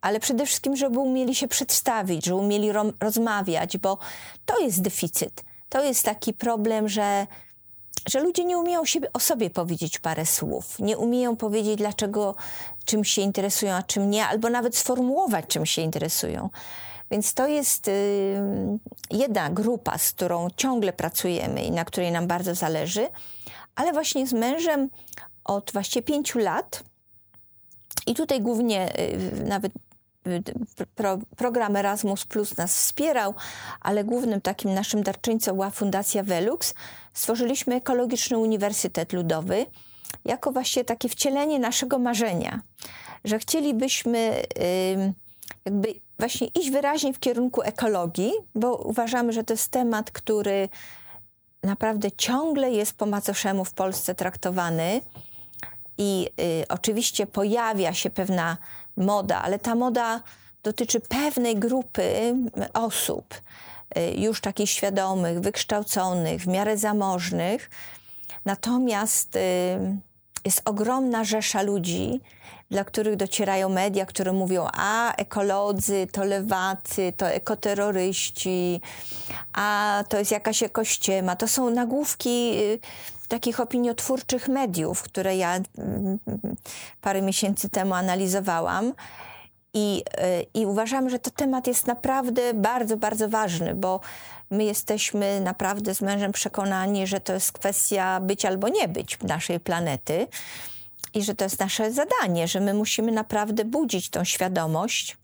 ale 0.00 0.20
przede 0.20 0.46
wszystkim, 0.46 0.76
żeby 0.76 0.98
umieli 0.98 1.34
się 1.34 1.48
przedstawić, 1.48 2.24
żeby 2.24 2.36
umieli 2.36 2.72
rozmawiać, 3.00 3.78
bo 3.78 3.98
to 4.46 4.58
jest 4.60 4.82
deficyt. 4.82 5.44
To 5.68 5.84
jest 5.84 6.04
taki 6.04 6.34
problem, 6.34 6.88
że, 6.88 7.26
że 8.08 8.20
ludzie 8.20 8.44
nie 8.44 8.58
umieją 8.58 8.84
siebie, 8.84 9.12
o 9.12 9.20
sobie 9.20 9.50
powiedzieć 9.50 9.98
parę 9.98 10.26
słów, 10.26 10.78
nie 10.78 10.98
umieją 10.98 11.36
powiedzieć, 11.36 11.76
dlaczego 11.76 12.34
czym 12.84 13.04
się 13.04 13.22
interesują, 13.22 13.74
a 13.74 13.82
czym 13.82 14.10
nie, 14.10 14.26
albo 14.26 14.50
nawet 14.50 14.76
sformułować, 14.76 15.44
czym 15.48 15.66
się 15.66 15.82
interesują. 15.82 16.50
Więc 17.10 17.34
to 17.34 17.46
jest 17.46 17.88
y, 17.88 18.42
jedna 19.10 19.50
grupa, 19.50 19.98
z 19.98 20.12
którą 20.12 20.48
ciągle 20.56 20.92
pracujemy 20.92 21.64
i 21.64 21.70
na 21.70 21.84
której 21.84 22.12
nam 22.12 22.26
bardzo 22.26 22.54
zależy, 22.54 23.08
ale 23.74 23.92
właśnie 23.92 24.26
z 24.26 24.32
mężem 24.32 24.90
od 25.44 25.72
właściwie 25.72 26.02
pięciu 26.02 26.38
lat. 26.38 26.82
I 28.06 28.14
tutaj 28.14 28.40
głównie 28.40 29.00
y, 29.00 29.44
nawet 29.44 29.72
pro, 30.94 31.18
program 31.36 31.76
Erasmus 31.76 32.24
Plus 32.24 32.56
nas 32.56 32.76
wspierał, 32.76 33.34
ale 33.80 34.04
głównym 34.04 34.40
takim 34.40 34.74
naszym 34.74 35.02
darczyńcą 35.02 35.52
była 35.52 35.70
Fundacja 35.70 36.22
Velux. 36.22 36.74
Stworzyliśmy 37.12 37.74
Ekologiczny 37.74 38.38
Uniwersytet 38.38 39.12
Ludowy 39.12 39.66
jako 40.24 40.52
właśnie 40.52 40.84
takie 40.84 41.08
wcielenie 41.08 41.58
naszego 41.58 41.98
marzenia, 41.98 42.60
że 43.24 43.38
chcielibyśmy 43.38 44.42
jakby 45.64 45.94
właśnie 46.18 46.46
iść 46.46 46.70
wyraźnie 46.70 47.12
w 47.12 47.18
kierunku 47.18 47.62
ekologii, 47.62 48.32
bo 48.54 48.76
uważamy, 48.76 49.32
że 49.32 49.44
to 49.44 49.52
jest 49.52 49.70
temat, 49.70 50.10
który 50.10 50.68
naprawdę 51.62 52.12
ciągle 52.12 52.70
jest 52.70 52.92
po 52.92 53.06
macoszemu 53.06 53.64
w 53.64 53.72
Polsce 53.72 54.14
traktowany 54.14 55.00
i 55.98 56.28
y, 56.62 56.68
oczywiście 56.68 57.26
pojawia 57.26 57.94
się 57.94 58.10
pewna 58.10 58.56
moda, 58.96 59.42
ale 59.42 59.58
ta 59.58 59.74
moda 59.74 60.20
dotyczy 60.62 61.00
pewnej 61.00 61.56
grupy 61.56 62.34
osób, 62.74 63.34
y, 63.98 64.20
już 64.20 64.40
takich 64.40 64.70
świadomych, 64.70 65.40
wykształconych, 65.40 66.42
w 66.42 66.46
miarę 66.46 66.78
zamożnych. 66.78 67.70
Natomiast 68.44 69.36
y, 69.36 69.40
jest 70.44 70.62
ogromna 70.64 71.24
rzesza 71.24 71.62
ludzi, 71.62 72.20
dla 72.70 72.84
których 72.84 73.16
docierają 73.16 73.68
media, 73.68 74.06
które 74.06 74.32
mówią, 74.32 74.66
a 74.72 75.14
ekolodzy 75.14 76.06
to 76.12 76.24
lewacy, 76.24 77.12
to 77.16 77.28
ekoterroryści, 77.28 78.80
a 79.52 80.04
to 80.08 80.18
jest 80.18 80.30
jakaś 80.30 80.62
ekościema. 80.62 81.36
To 81.36 81.48
są 81.48 81.70
nagłówki 81.70 82.52
y, 82.58 82.78
takich 83.26 83.60
opiniotwórczych 83.60 84.48
mediów, 84.48 85.02
które 85.02 85.36
ja 85.36 85.56
mm, 85.78 86.18
parę 87.00 87.22
miesięcy 87.22 87.68
temu 87.68 87.94
analizowałam. 87.94 88.92
I, 89.74 90.02
I 90.54 90.66
uważam, 90.66 91.10
że 91.10 91.18
to 91.18 91.30
temat 91.30 91.66
jest 91.66 91.86
naprawdę 91.86 92.54
bardzo, 92.54 92.96
bardzo 92.96 93.28
ważny, 93.28 93.74
bo 93.74 94.00
my 94.50 94.64
jesteśmy 94.64 95.40
naprawdę 95.40 95.94
z 95.94 96.00
mężem 96.00 96.32
przekonani, 96.32 97.06
że 97.06 97.20
to 97.20 97.32
jest 97.32 97.52
kwestia 97.52 98.20
być 98.20 98.44
albo 98.44 98.68
nie 98.68 98.88
być 98.88 99.18
naszej 99.22 99.60
planety 99.60 100.26
i 101.14 101.22
że 101.22 101.34
to 101.34 101.44
jest 101.44 101.60
nasze 101.60 101.92
zadanie, 101.92 102.48
że 102.48 102.60
my 102.60 102.74
musimy 102.74 103.12
naprawdę 103.12 103.64
budzić 103.64 104.10
tą 104.10 104.24
świadomość, 104.24 105.16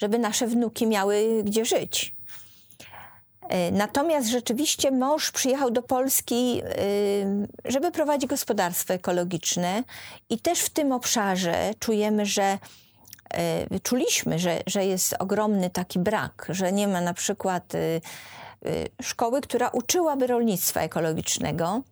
żeby 0.00 0.18
nasze 0.18 0.46
wnuki 0.46 0.86
miały 0.86 1.42
gdzie 1.44 1.64
żyć. 1.64 2.15
E, 3.48 3.70
natomiast 3.70 4.28
rzeczywiście 4.28 4.90
mąż 4.90 5.30
przyjechał 5.30 5.70
do 5.70 5.82
Polski, 5.82 6.62
y, 6.62 7.70
żeby 7.70 7.90
prowadzić 7.90 8.30
gospodarstwo 8.30 8.94
ekologiczne, 8.94 9.82
i 10.30 10.38
też 10.38 10.60
w 10.60 10.70
tym 10.70 10.92
obszarze 10.92 11.70
czujemy, 11.78 12.26
że 12.26 12.58
y, 13.74 13.80
czuliśmy, 13.80 14.38
że, 14.38 14.60
że 14.66 14.84
jest 14.84 15.14
ogromny 15.18 15.70
taki 15.70 15.98
brak, 15.98 16.46
że 16.48 16.72
nie 16.72 16.88
ma 16.88 17.00
na 17.00 17.14
przykład 17.14 17.72
szkoły, 19.02 19.40
która 19.40 19.68
uczyłaby 19.68 20.26
rolnictwa 20.26 20.80
ekologicznego. 20.80 21.82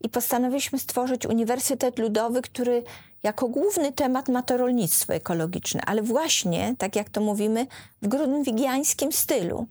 I 0.00 0.08
postanowiliśmy 0.08 0.78
stworzyć 0.78 1.26
Uniwersytet 1.26 1.98
Ludowy, 1.98 2.42
który 2.42 2.82
jako 3.22 3.48
główny 3.48 3.92
temat 3.92 4.28
ma 4.28 4.42
to 4.42 4.56
rolnictwo 4.56 5.14
ekologiczne, 5.14 5.80
ale 5.86 6.02
właśnie, 6.02 6.74
tak 6.78 6.96
jak 6.96 7.10
to 7.10 7.20
mówimy, 7.20 7.66
w 8.02 8.08
grunwigiańskim 8.08 9.12
stylu 9.12 9.66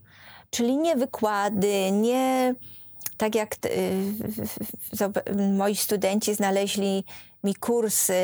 Czyli 0.49 0.77
nie 0.77 0.95
wykłady, 0.95 1.91
nie 1.91 2.55
tak 3.17 3.35
jak 3.35 3.55
moi 5.57 5.75
studenci 5.75 6.35
znaleźli 6.35 7.03
mi 7.43 7.55
kursy 7.55 8.15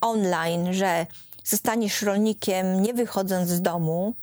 online, 0.00 0.74
że 0.74 1.06
zostaniesz 1.44 2.02
rolnikiem 2.02 2.82
nie 2.82 2.94
wychodząc 2.94 3.48
z 3.48 3.62
domu. 3.62 4.14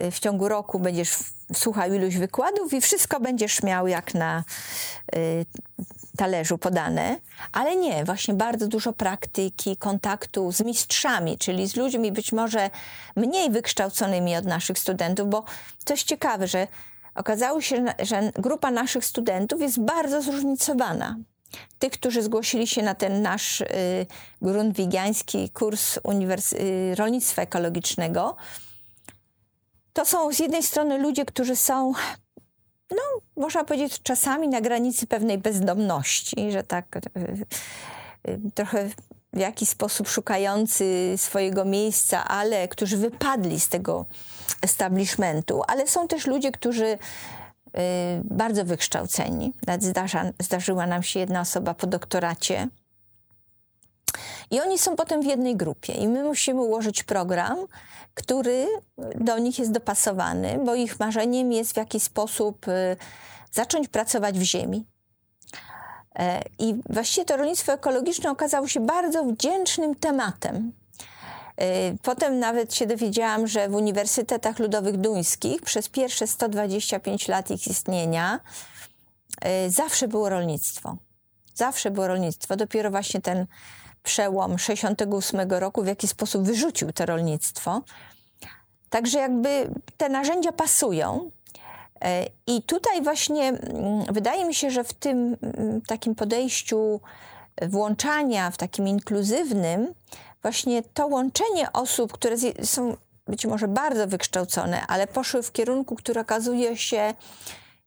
Y, 0.00 0.10
w 0.10 0.20
ciągu 0.20 0.48
roku 0.48 0.78
będziesz 0.78 1.18
słuchał 1.54 1.92
iluś 1.92 2.16
wykładów 2.16 2.72
i 2.72 2.80
wszystko 2.80 3.20
będziesz 3.20 3.62
miał 3.62 3.88
jak 3.88 4.14
na 4.14 4.44
y, 5.16 5.46
talerzu 6.16 6.58
podane, 6.58 7.16
ale 7.52 7.76
nie, 7.76 8.04
właśnie 8.04 8.34
bardzo 8.34 8.68
dużo 8.68 8.92
praktyki, 8.92 9.76
kontaktu 9.76 10.52
z 10.52 10.60
mistrzami, 10.60 11.38
czyli 11.38 11.68
z 11.68 11.76
ludźmi 11.76 12.12
być 12.12 12.32
może 12.32 12.70
mniej 13.16 13.50
wykształconymi 13.50 14.36
od 14.36 14.44
naszych 14.44 14.78
studentów, 14.78 15.30
bo 15.30 15.44
coś 15.84 16.02
ciekawe, 16.02 16.46
że 16.46 16.66
okazało 17.14 17.60
się, 17.60 17.84
że 18.02 18.32
grupa 18.36 18.70
naszych 18.70 19.04
studentów 19.04 19.60
jest 19.60 19.80
bardzo 19.80 20.22
zróżnicowana. 20.22 21.16
Tych, 21.78 21.92
którzy 21.92 22.22
zgłosili 22.22 22.66
się 22.66 22.82
na 22.82 22.94
ten 22.94 23.22
nasz 23.22 23.60
y, 23.60 23.66
grundwigiański 24.42 25.50
kurs 25.50 25.98
uniwers- 25.98 26.56
y, 26.56 26.94
rolnictwa 26.94 27.42
ekologicznego, 27.42 28.36
to 29.98 30.04
są 30.04 30.32
z 30.32 30.38
jednej 30.38 30.62
strony 30.62 30.98
ludzie, 30.98 31.24
którzy 31.24 31.56
są 31.56 31.92
no, 32.90 33.02
można 33.36 33.64
powiedzieć, 33.64 34.02
czasami 34.02 34.48
na 34.48 34.60
granicy 34.60 35.06
pewnej 35.06 35.38
bezdomności, 35.38 36.52
że 36.52 36.62
tak 36.62 36.96
y, 36.96 37.00
y, 38.30 38.40
trochę 38.54 38.88
w 39.32 39.38
jakiś 39.38 39.68
sposób 39.68 40.08
szukający 40.08 41.14
swojego 41.16 41.64
miejsca, 41.64 42.24
ale 42.24 42.68
którzy 42.68 42.96
wypadli 42.96 43.60
z 43.60 43.68
tego 43.68 44.06
establishmentu, 44.62 45.62
ale 45.66 45.86
są 45.86 46.08
też 46.08 46.26
ludzie, 46.26 46.52
którzy 46.52 46.86
y, 46.86 46.98
bardzo 48.24 48.64
wykształceni. 48.64 49.52
Zdarza, 49.80 50.24
zdarzyła 50.38 50.86
nam 50.86 51.02
się 51.02 51.20
jedna 51.20 51.40
osoba 51.40 51.74
po 51.74 51.86
doktoracie. 51.86 52.68
I 54.50 54.60
oni 54.60 54.78
są 54.78 54.96
potem 54.96 55.22
w 55.22 55.26
jednej 55.26 55.56
grupie, 55.56 55.92
i 55.92 56.08
my 56.08 56.24
musimy 56.24 56.62
ułożyć 56.62 57.02
program, 57.02 57.56
który 58.14 58.66
do 59.14 59.38
nich 59.38 59.58
jest 59.58 59.72
dopasowany, 59.72 60.58
bo 60.64 60.74
ich 60.74 61.00
marzeniem 61.00 61.52
jest 61.52 61.72
w 61.72 61.76
jakiś 61.76 62.02
sposób 62.02 62.68
y, 62.68 62.96
zacząć 63.52 63.88
pracować 63.88 64.38
w 64.38 64.42
ziemi. 64.42 64.86
E, 66.18 66.42
I 66.58 66.74
właściwie 66.90 67.24
to 67.24 67.36
rolnictwo 67.36 67.72
ekologiczne 67.72 68.30
okazało 68.30 68.68
się 68.68 68.80
bardzo 68.80 69.24
wdzięcznym 69.24 69.94
tematem. 69.94 70.72
E, 71.56 71.94
potem 72.02 72.38
nawet 72.38 72.74
się 72.74 72.86
dowiedziałam, 72.86 73.46
że 73.46 73.68
w 73.68 73.74
Uniwersytetach 73.74 74.58
Ludowych 74.58 74.96
Duńskich 74.96 75.62
przez 75.62 75.88
pierwsze 75.88 76.26
125 76.26 77.28
lat 77.28 77.50
ich 77.50 77.66
istnienia 77.66 78.40
e, 79.40 79.70
zawsze 79.70 80.08
było 80.08 80.28
rolnictwo. 80.28 80.96
Zawsze 81.54 81.90
było 81.90 82.06
rolnictwo. 82.06 82.56
Dopiero 82.56 82.90
właśnie 82.90 83.20
ten 83.20 83.46
przełom 84.02 84.58
68 84.58 85.50
roku 85.50 85.82
w 85.82 85.86
jakiś 85.86 86.10
sposób 86.10 86.42
wyrzucił 86.42 86.92
to 86.92 87.06
rolnictwo. 87.06 87.82
Także 88.90 89.18
jakby 89.18 89.70
te 89.96 90.08
narzędzia 90.08 90.52
pasują. 90.52 91.30
E, 92.00 92.26
I 92.46 92.62
tutaj 92.62 93.02
właśnie 93.02 93.48
mm, 93.48 94.04
wydaje 94.12 94.44
mi 94.44 94.54
się, 94.54 94.70
że 94.70 94.84
w 94.84 94.92
tym 94.92 95.36
mm, 95.42 95.80
takim 95.80 96.14
podejściu 96.14 97.00
włączania, 97.62 98.50
w 98.50 98.56
takim 98.56 98.88
inkluzywnym, 98.88 99.94
właśnie 100.42 100.82
to 100.82 101.06
łączenie 101.06 101.72
osób, 101.72 102.12
które 102.12 102.36
są 102.62 102.96
być 103.26 103.46
może 103.46 103.68
bardzo 103.68 104.06
wykształcone, 104.06 104.86
ale 104.86 105.06
poszły 105.06 105.42
w 105.42 105.52
kierunku, 105.52 105.96
który 105.96 106.20
okazuje 106.20 106.76
się 106.76 107.14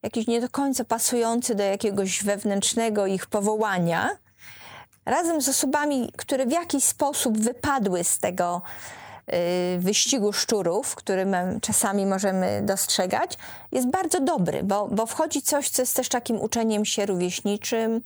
jakiś 0.03 0.27
nie 0.27 0.41
do 0.41 0.49
końca 0.49 0.83
pasujący 0.83 1.55
do 1.55 1.63
jakiegoś 1.63 2.23
wewnętrznego 2.23 3.07
ich 3.07 3.25
powołania, 3.25 4.09
razem 5.05 5.41
z 5.41 5.49
osobami, 5.49 6.11
które 6.17 6.45
w 6.45 6.51
jakiś 6.51 6.83
sposób 6.83 7.37
wypadły 7.37 8.03
z 8.03 8.19
tego 8.19 8.61
y, 9.75 9.79
wyścigu 9.79 10.33
szczurów, 10.33 10.95
który 10.95 11.25
czasami 11.61 12.05
możemy 12.05 12.61
dostrzegać, 12.61 13.37
jest 13.71 13.87
bardzo 13.87 14.19
dobry, 14.19 14.63
bo, 14.63 14.87
bo 14.87 15.05
wchodzi 15.05 15.41
coś, 15.41 15.69
co 15.69 15.81
jest 15.81 15.95
też 15.95 16.09
takim 16.09 16.41
uczeniem 16.41 16.85
się 16.85 17.05
rówieśniczym, 17.05 18.01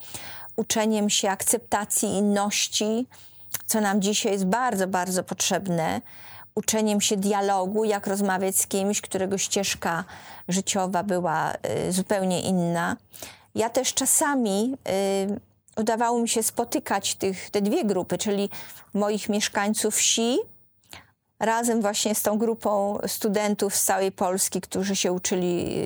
uczeniem 0.56 1.10
się 1.10 1.30
akceptacji 1.30 2.10
inności, 2.10 3.08
co 3.66 3.82
nam 3.82 4.02
dzisiaj 4.02 4.32
jest 4.32 4.46
bardzo, 4.46 4.88
bardzo 4.88 5.24
potrzebne, 5.24 6.02
uczeniem 6.56 7.02
się 7.02 7.18
dialogu, 7.18 7.84
jak 7.86 8.08
rozmawiać 8.08 8.56
z 8.56 8.68
kimś, 8.68 9.02
którego 9.02 9.38
ścieżka 9.38 10.04
życiowa 10.48 11.04
była 11.04 11.54
y, 11.88 11.92
zupełnie 11.92 12.42
inna. 12.42 12.98
Ja 13.56 13.70
też 13.70 13.94
czasami 13.94 14.78
y, 15.30 15.55
udawało 15.76 16.22
mi 16.22 16.30
się 16.30 16.44
spotykać 16.44 17.16
tych, 17.16 17.50
te 17.50 17.62
dwie 17.62 17.86
grupy, 17.86 18.18
czyli 18.18 18.50
moich 18.94 19.30
mieszkańców 19.30 19.96
wsi, 19.96 20.40
razem 21.40 21.82
właśnie 21.82 22.16
z 22.16 22.22
tą 22.22 22.38
grupą 22.38 23.00
studentów 23.08 23.76
z 23.76 23.84
całej 23.84 24.12
Polski, 24.12 24.62
którzy 24.62 24.96
się 24.96 25.12
uczyli 25.12 25.78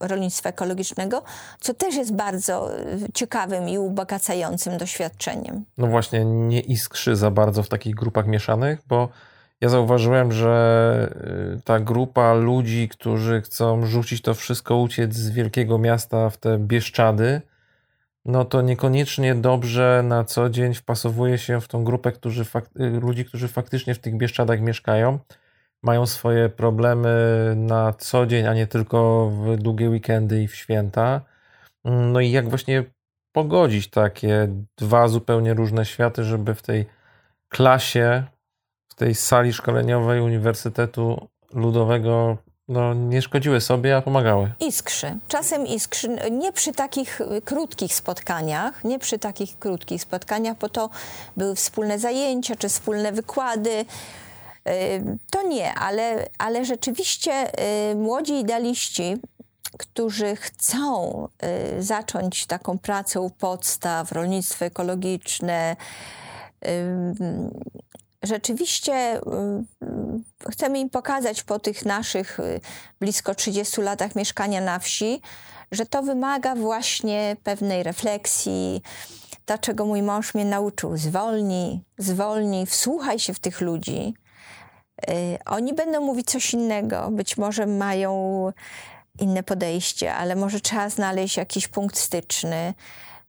y, 0.00 0.06
rolnictwa 0.08 0.48
ekologicznego, 0.48 1.22
co 1.60 1.74
też 1.74 1.94
jest 1.94 2.14
bardzo 2.14 2.80
y, 2.80 3.12
ciekawym 3.14 3.68
i 3.68 3.78
ubogacającym 3.78 4.78
doświadczeniem. 4.78 5.64
No 5.78 5.86
właśnie, 5.86 6.24
nie 6.24 6.60
iskrzy 6.60 7.16
za 7.16 7.30
bardzo 7.30 7.62
w 7.62 7.68
takich 7.68 7.94
grupach 7.94 8.26
mieszanych, 8.26 8.78
bo 8.88 9.08
ja 9.60 9.68
zauważyłem, 9.68 10.32
że 10.32 11.56
y, 11.58 11.60
ta 11.64 11.80
grupa 11.80 12.34
ludzi, 12.34 12.88
którzy 12.88 13.40
chcą 13.40 13.86
rzucić 13.86 14.22
to 14.22 14.34
wszystko, 14.34 14.76
uciec 14.76 15.14
z 15.14 15.30
wielkiego 15.30 15.78
miasta 15.78 16.30
w 16.30 16.36
te 16.36 16.58
Bieszczady, 16.58 17.42
no 18.24 18.44
to 18.44 18.62
niekoniecznie 18.62 19.34
dobrze 19.34 20.02
na 20.04 20.24
co 20.24 20.50
dzień 20.50 20.74
wpasowuje 20.74 21.38
się 21.38 21.60
w 21.60 21.68
tą 21.68 21.84
grupę 21.84 22.12
którzy 22.12 22.44
y, 22.80 22.90
ludzi, 23.00 23.24
którzy 23.24 23.48
faktycznie 23.48 23.94
w 23.94 23.98
tych 23.98 24.16
Bieszczadach 24.16 24.60
mieszkają, 24.60 25.18
mają 25.82 26.06
swoje 26.06 26.48
problemy 26.48 27.10
na 27.56 27.92
co 27.92 28.26
dzień, 28.26 28.46
a 28.46 28.54
nie 28.54 28.66
tylko 28.66 29.30
w 29.30 29.56
długie 29.56 29.90
weekendy 29.90 30.42
i 30.42 30.48
w 30.48 30.54
święta. 30.54 31.20
No 31.84 32.20
i 32.20 32.30
jak 32.30 32.48
właśnie 32.48 32.84
pogodzić 33.32 33.90
takie 33.90 34.48
dwa 34.76 35.08
zupełnie 35.08 35.54
różne 35.54 35.84
światy, 35.84 36.24
żeby 36.24 36.54
w 36.54 36.62
tej 36.62 36.86
klasie, 37.48 38.24
w 38.88 38.94
tej 38.94 39.14
sali 39.14 39.52
szkoleniowej 39.52 40.20
Uniwersytetu 40.20 41.28
Ludowego 41.52 42.38
no, 42.70 42.94
nie 42.94 43.22
szkodziły 43.22 43.60
sobie, 43.60 43.96
a 43.96 44.02
pomagały. 44.02 44.52
Iskrzy. 44.60 45.18
Czasem 45.28 45.66
iskrzy. 45.66 46.08
Nie 46.30 46.52
przy 46.52 46.72
takich 46.72 47.20
y, 47.20 47.42
krótkich 47.42 47.94
spotkaniach, 47.94 48.84
nie 48.84 48.98
przy 48.98 49.18
takich 49.18 49.58
krótkich 49.58 50.02
spotkaniach, 50.02 50.56
bo 50.58 50.68
to 50.68 50.90
były 51.36 51.54
wspólne 51.54 51.98
zajęcia 51.98 52.56
czy 52.56 52.68
wspólne 52.68 53.12
wykłady. 53.12 53.70
Y, 53.70 53.84
to 55.30 55.42
nie, 55.42 55.74
ale, 55.74 56.28
ale 56.38 56.64
rzeczywiście 56.64 57.32
y, 57.90 57.94
młodzi 57.94 58.34
idealiści, 58.34 59.16
którzy 59.78 60.36
chcą 60.36 61.28
zacząć 61.78 62.46
taką 62.46 62.78
pracę 62.78 63.20
u 63.20 63.30
podstaw, 63.30 64.12
rolnictwo 64.12 64.64
ekologiczne, 64.64 65.76
rzeczywiście 68.22 69.16
y, 69.16 70.50
chcemy 70.50 70.78
im 70.78 70.90
pokazać 70.90 71.42
po 71.42 71.58
tych 71.58 71.84
naszych 71.84 72.40
y, 72.40 72.60
blisko 73.00 73.34
30 73.34 73.80
latach 73.80 74.14
mieszkania 74.14 74.60
na 74.60 74.78
wsi, 74.78 75.20
że 75.72 75.86
to 75.86 76.02
wymaga 76.02 76.54
właśnie 76.54 77.36
pewnej 77.44 77.82
refleksji. 77.82 78.82
To, 79.44 79.58
czego 79.58 79.86
mój 79.86 80.02
mąż 80.02 80.34
mnie 80.34 80.44
nauczył, 80.44 80.96
zwolnij, 80.96 81.80
zwolnij, 81.98 82.66
wsłuchaj 82.66 83.18
się 83.18 83.34
w 83.34 83.38
tych 83.38 83.60
ludzi. 83.60 84.14
Oni 85.46 85.74
będą 85.74 86.00
mówić 86.00 86.30
coś 86.30 86.54
innego, 86.54 87.10
być 87.10 87.36
może 87.36 87.66
mają 87.66 88.52
inne 89.20 89.42
podejście, 89.42 90.14
ale 90.14 90.36
może 90.36 90.60
trzeba 90.60 90.90
znaleźć 90.90 91.36
jakiś 91.36 91.68
punkt 91.68 91.98
styczny. 91.98 92.74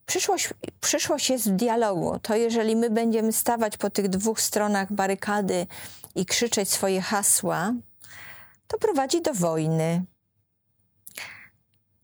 Przyszłość, 0.06 0.50
przyszłość 0.82 1.30
jest 1.30 1.52
w 1.52 1.56
dialogu. 1.56 2.20
To 2.20 2.36
jeżeli 2.36 2.76
my 2.76 2.90
będziemy 2.90 3.34
stawać 3.34 3.78
po 3.78 3.90
tych 3.90 4.10
dwóch 4.10 4.42
stronach 4.42 4.94
barykady 4.94 5.68
i 6.16 6.26
krzyczeć 6.26 6.70
swoje 6.70 7.02
hasła, 7.02 7.74
to 8.68 8.78
prowadzi 8.78 9.22
do 9.22 9.34
wojny. 9.34 10.06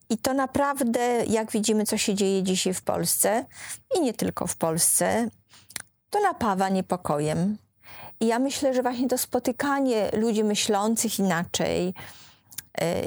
I 0.09 0.17
to 0.17 0.33
naprawdę, 0.33 1.25
jak 1.27 1.51
widzimy, 1.51 1.85
co 1.85 1.97
się 1.97 2.15
dzieje 2.15 2.43
dzisiaj 2.43 2.73
w 2.73 2.81
Polsce 2.81 3.45
i 3.97 4.01
nie 4.01 4.13
tylko 4.13 4.47
w 4.47 4.55
Polsce, 4.55 5.29
to 6.09 6.21
napawa 6.21 6.69
niepokojem. 6.69 7.57
I 8.19 8.27
ja 8.27 8.39
myślę, 8.39 8.73
że 8.73 8.81
właśnie 8.81 9.07
to 9.07 9.17
spotykanie 9.17 10.09
ludzi 10.13 10.43
myślących 10.43 11.19
inaczej, 11.19 11.93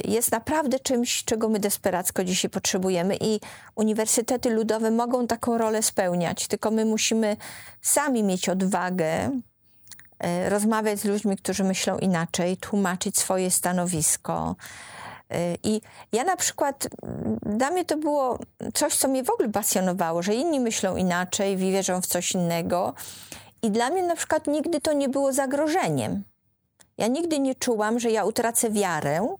jest 0.04 0.33
naprawdę 0.33 0.78
czymś, 0.78 1.24
czego 1.24 1.48
my 1.48 1.59
desperacko 1.59 2.24
dzisiaj 2.24 2.50
potrzebujemy 2.50 3.16
i 3.20 3.40
uniwersytety 3.74 4.50
ludowe 4.50 4.90
mogą 4.90 5.26
taką 5.26 5.59
rolę 5.59 5.83
spełniać, 5.83 6.48
tylko 6.48 6.70
my 6.70 6.85
musimy 6.85 7.37
sami 7.83 8.22
mieć 8.22 8.48
odwagę 8.48 9.30
y, 9.30 10.48
rozmawiać 10.48 11.00
z 11.00 11.04
ludźmi, 11.04 11.37
którzy 11.37 11.64
myślą 11.64 11.98
inaczej, 11.98 12.56
tłumaczyć 12.56 13.18
swoje 13.18 13.50
stanowisko. 13.50 14.56
Y, 15.33 15.37
I 15.62 15.80
ja 16.12 16.24
na 16.24 16.37
przykład, 16.37 16.88
dla 17.42 17.70
mnie 17.70 17.85
to 17.85 17.96
było 17.96 18.38
coś, 18.74 18.96
co 18.96 19.09
mnie 19.09 19.24
w 19.24 19.30
ogóle 19.30 19.48
pasjonowało, 19.48 20.22
że 20.22 20.35
inni 20.35 20.61
myślą 20.61 20.96
inaczej, 20.96 21.56
wierzą 21.56 22.00
w 22.00 22.06
coś 22.06 22.33
innego. 22.33 22.94
I 23.62 23.70
dla 23.70 23.90
mnie 23.90 24.02
na 24.02 24.16
przykład 24.16 24.46
nigdy 24.46 24.80
to 24.80 24.92
nie 24.92 25.09
było 25.09 25.33
zagrożeniem. 25.33 26.29
Ja 27.00 27.06
nigdy 27.06 27.38
nie 27.38 27.54
czułam, 27.54 28.00
że 28.00 28.10
ja 28.10 28.24
utracę 28.24 28.70
wiarę 28.70 29.36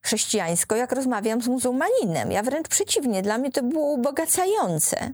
chrześcijańską, 0.00 0.74
jak 0.74 0.92
rozmawiam 0.92 1.42
z 1.42 1.48
muzułmaninem. 1.48 2.32
Ja 2.32 2.42
wręcz 2.42 2.68
przeciwnie, 2.68 3.22
dla 3.22 3.38
mnie 3.38 3.50
to 3.50 3.62
było 3.62 3.92
ubogacające. 3.92 5.10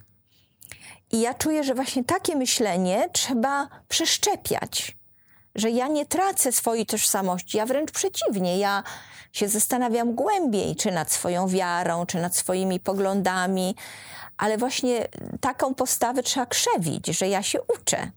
I 1.12 1.20
ja 1.20 1.34
czuję, 1.34 1.64
że 1.64 1.74
właśnie 1.74 2.04
takie 2.04 2.36
myślenie 2.36 3.08
trzeba 3.12 3.68
przeszczepiać, 3.88 4.96
że 5.54 5.70
ja 5.70 5.88
nie 5.88 6.06
tracę 6.06 6.52
swojej 6.52 6.86
tożsamości, 6.86 7.56
ja 7.56 7.66
wręcz 7.66 7.90
przeciwnie, 7.90 8.58
ja 8.58 8.82
się 9.32 9.48
zastanawiam 9.48 10.14
głębiej, 10.14 10.76
czy 10.76 10.90
nad 10.90 11.12
swoją 11.12 11.48
wiarą, 11.48 12.06
czy 12.06 12.20
nad 12.20 12.36
swoimi 12.36 12.80
poglądami, 12.80 13.74
ale 14.36 14.58
właśnie 14.58 15.08
taką 15.40 15.74
postawę 15.74 16.22
trzeba 16.22 16.46
krzewić, 16.46 17.06
że 17.06 17.28
ja 17.28 17.42
się 17.42 17.58
uczę. 17.62 18.10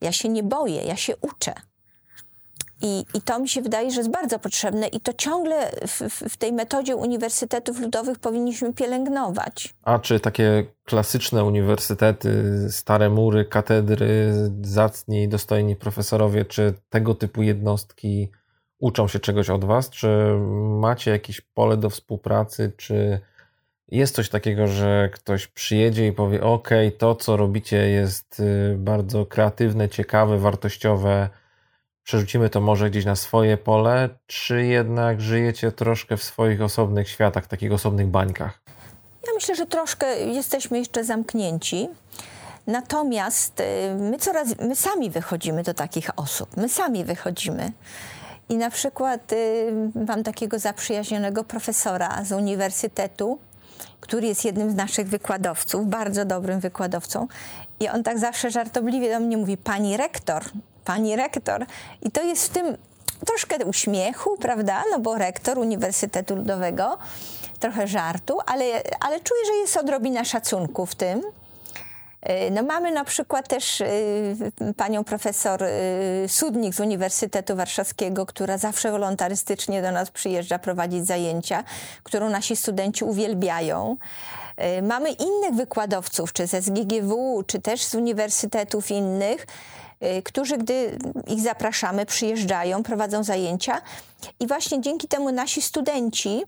Ja 0.00 0.12
się 0.12 0.28
nie 0.28 0.42
boję, 0.42 0.82
ja 0.82 0.96
się 0.96 1.16
uczę. 1.16 1.54
I, 2.82 3.04
I 3.14 3.20
to 3.20 3.38
mi 3.38 3.48
się 3.48 3.62
wydaje, 3.62 3.90
że 3.90 4.00
jest 4.00 4.10
bardzo 4.10 4.38
potrzebne 4.38 4.86
i 4.86 5.00
to 5.00 5.12
ciągle 5.12 5.70
w, 5.86 6.00
w, 6.28 6.36
tej 6.36 6.52
metodzie 6.52 6.96
uniwersytetów 6.96 7.80
ludowych 7.80 8.18
powinniśmy 8.18 8.72
pielęgnować. 8.72 9.74
A 9.82 9.98
czy 9.98 10.20
takie 10.20 10.64
klasyczne 10.84 11.44
uniwersytety, 11.44 12.44
stare 12.70 13.10
mury, 13.10 13.44
katedry, 13.44 14.32
zacni, 14.62 15.28
dostojni 15.28 15.76
profesorowie, 15.76 16.44
czy 16.44 16.74
tego 16.90 17.14
typu 17.14 17.42
jednostki 17.42 18.30
uczą 18.78 19.08
się 19.08 19.20
czegoś 19.20 19.50
od 19.50 19.64
Was? 19.64 19.90
Czy 19.90 20.08
macie 20.80 21.10
jakieś 21.10 21.40
pole 21.40 21.76
do 21.76 21.90
współpracy? 21.90 22.72
Czy 22.76 23.20
jest 23.88 24.14
coś 24.14 24.28
takiego, 24.28 24.66
że 24.66 25.10
ktoś 25.12 25.46
przyjedzie 25.46 26.06
i 26.06 26.12
powie: 26.12 26.42
OK, 26.42 26.70
to 26.98 27.14
co 27.14 27.36
robicie 27.36 27.76
jest 27.76 28.40
y, 28.40 28.76
bardzo 28.78 29.26
kreatywne, 29.26 29.88
ciekawe, 29.88 30.38
wartościowe 30.38 31.28
przerzucimy 32.04 32.50
to 32.50 32.60
może 32.60 32.90
gdzieś 32.90 33.04
na 33.04 33.16
swoje 33.16 33.56
pole, 33.56 34.08
czy 34.26 34.64
jednak 34.64 35.20
żyjecie 35.20 35.72
troszkę 35.72 36.16
w 36.16 36.22
swoich 36.22 36.62
osobnych 36.62 37.08
światach, 37.08 37.46
takich 37.46 37.72
osobnych 37.72 38.06
bańkach? 38.06 38.62
Ja 39.26 39.32
myślę, 39.34 39.54
że 39.54 39.66
troszkę 39.66 40.20
jesteśmy 40.20 40.78
jeszcze 40.78 41.04
zamknięci. 41.04 41.88
Natomiast 42.66 43.60
y, 43.60 43.64
my 43.94 44.18
coraz, 44.18 44.48
my 44.58 44.76
sami 44.76 45.10
wychodzimy 45.10 45.62
do 45.62 45.74
takich 45.74 46.10
osób, 46.16 46.56
my 46.56 46.68
sami 46.68 47.04
wychodzimy. 47.04 47.72
I 48.48 48.56
na 48.56 48.70
przykład 48.70 49.32
y, 49.32 49.72
mam 50.06 50.22
takiego 50.22 50.58
zaprzyjaźnionego 50.58 51.44
profesora 51.44 52.24
z 52.24 52.32
uniwersytetu, 52.32 53.38
który 54.00 54.26
jest 54.26 54.44
jednym 54.44 54.70
z 54.70 54.74
naszych 54.74 55.08
wykładowców, 55.08 55.86
bardzo 55.86 56.24
dobrym 56.24 56.60
wykładowcą. 56.60 57.28
I 57.80 57.88
on 57.88 58.02
tak 58.02 58.18
zawsze 58.18 58.50
żartobliwie 58.50 59.10
do 59.10 59.20
mnie 59.20 59.36
mówi: 59.36 59.56
Pani 59.56 59.96
rektor, 59.96 60.44
pani 60.84 61.16
rektor. 61.16 61.66
I 62.02 62.10
to 62.10 62.22
jest 62.22 62.46
w 62.46 62.48
tym 62.48 62.76
troszkę 63.26 63.64
uśmiechu, 63.64 64.36
prawda? 64.36 64.82
No 64.90 64.98
bo 64.98 65.18
rektor 65.18 65.58
Uniwersytetu 65.58 66.36
Ludowego, 66.36 66.98
trochę 67.60 67.86
żartu, 67.86 68.38
ale, 68.46 68.64
ale 69.00 69.20
czuję, 69.20 69.40
że 69.46 69.52
jest 69.52 69.76
odrobina 69.76 70.24
szacunku 70.24 70.86
w 70.86 70.94
tym. 70.94 71.22
Y, 72.30 72.50
no 72.50 72.62
mamy 72.62 72.92
na 72.92 73.04
przykład 73.04 73.48
też 73.48 73.80
y, 73.80 73.86
panią 74.76 75.04
profesor 75.04 75.62
y, 75.62 75.68
Sudnik 76.28 76.74
z 76.74 76.80
Uniwersytetu 76.80 77.56
Warszawskiego, 77.56 78.26
która 78.26 78.58
zawsze 78.58 78.90
wolontarystycznie 78.90 79.82
do 79.82 79.92
nas 79.92 80.10
przyjeżdża 80.10 80.58
prowadzić 80.58 81.06
zajęcia, 81.06 81.64
którą 82.02 82.30
nasi 82.30 82.56
studenci 82.56 83.04
uwielbiają. 83.04 83.96
Mamy 84.82 85.10
innych 85.10 85.54
wykładowców, 85.54 86.32
czy 86.32 86.46
ze 86.46 86.62
SGGW, 86.62 87.42
czy 87.46 87.60
też 87.60 87.82
z 87.82 87.94
uniwersytetów 87.94 88.90
innych, 88.90 89.46
którzy, 90.24 90.58
gdy 90.58 90.98
ich 91.26 91.40
zapraszamy, 91.40 92.06
przyjeżdżają, 92.06 92.82
prowadzą 92.82 93.24
zajęcia 93.24 93.82
i 94.40 94.46
właśnie 94.46 94.80
dzięki 94.80 95.08
temu 95.08 95.32
nasi 95.32 95.62
studenci 95.62 96.42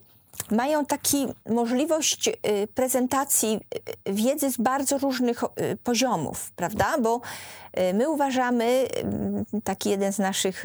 mają 0.51 0.87
taką 0.87 1.35
możliwość 1.51 2.29
y, 2.29 2.33
prezentacji 2.75 3.61
y, 4.09 4.13
wiedzy 4.13 4.51
z 4.51 4.57
bardzo 4.57 4.99
różnych 4.99 5.45
poziomów, 5.85 6.51
prawda? 6.57 6.99
Bo 7.03 7.21
my 7.95 8.11
uważamy, 8.11 8.89
taki 9.65 9.91
jeden 9.91 10.13
z 10.13 10.19
naszych 10.19 10.65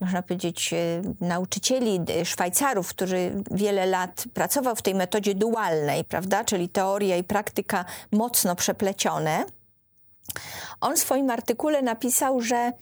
można 0.00 0.22
powiedzieć, 0.22 0.74
nauczycieli 1.20 2.00
Szwajcarów, 2.24 2.88
który 2.88 3.32
wiele 3.50 3.86
lat 3.86 4.24
pracował 4.34 4.76
w 4.76 4.82
tej 4.82 4.94
metodzie 4.94 5.34
dualnej, 5.34 6.04
prawda? 6.04 6.44
Czyli 6.44 6.68
teoria 6.68 7.16
i 7.16 7.24
praktyka 7.24 7.84
mocno 8.12 8.56
przeplecione 8.56 9.44
on 10.80 10.96
w 10.96 10.98
swoim 10.98 11.30
artykule 11.30 11.82
napisał, 11.82 12.40
że 12.40 12.72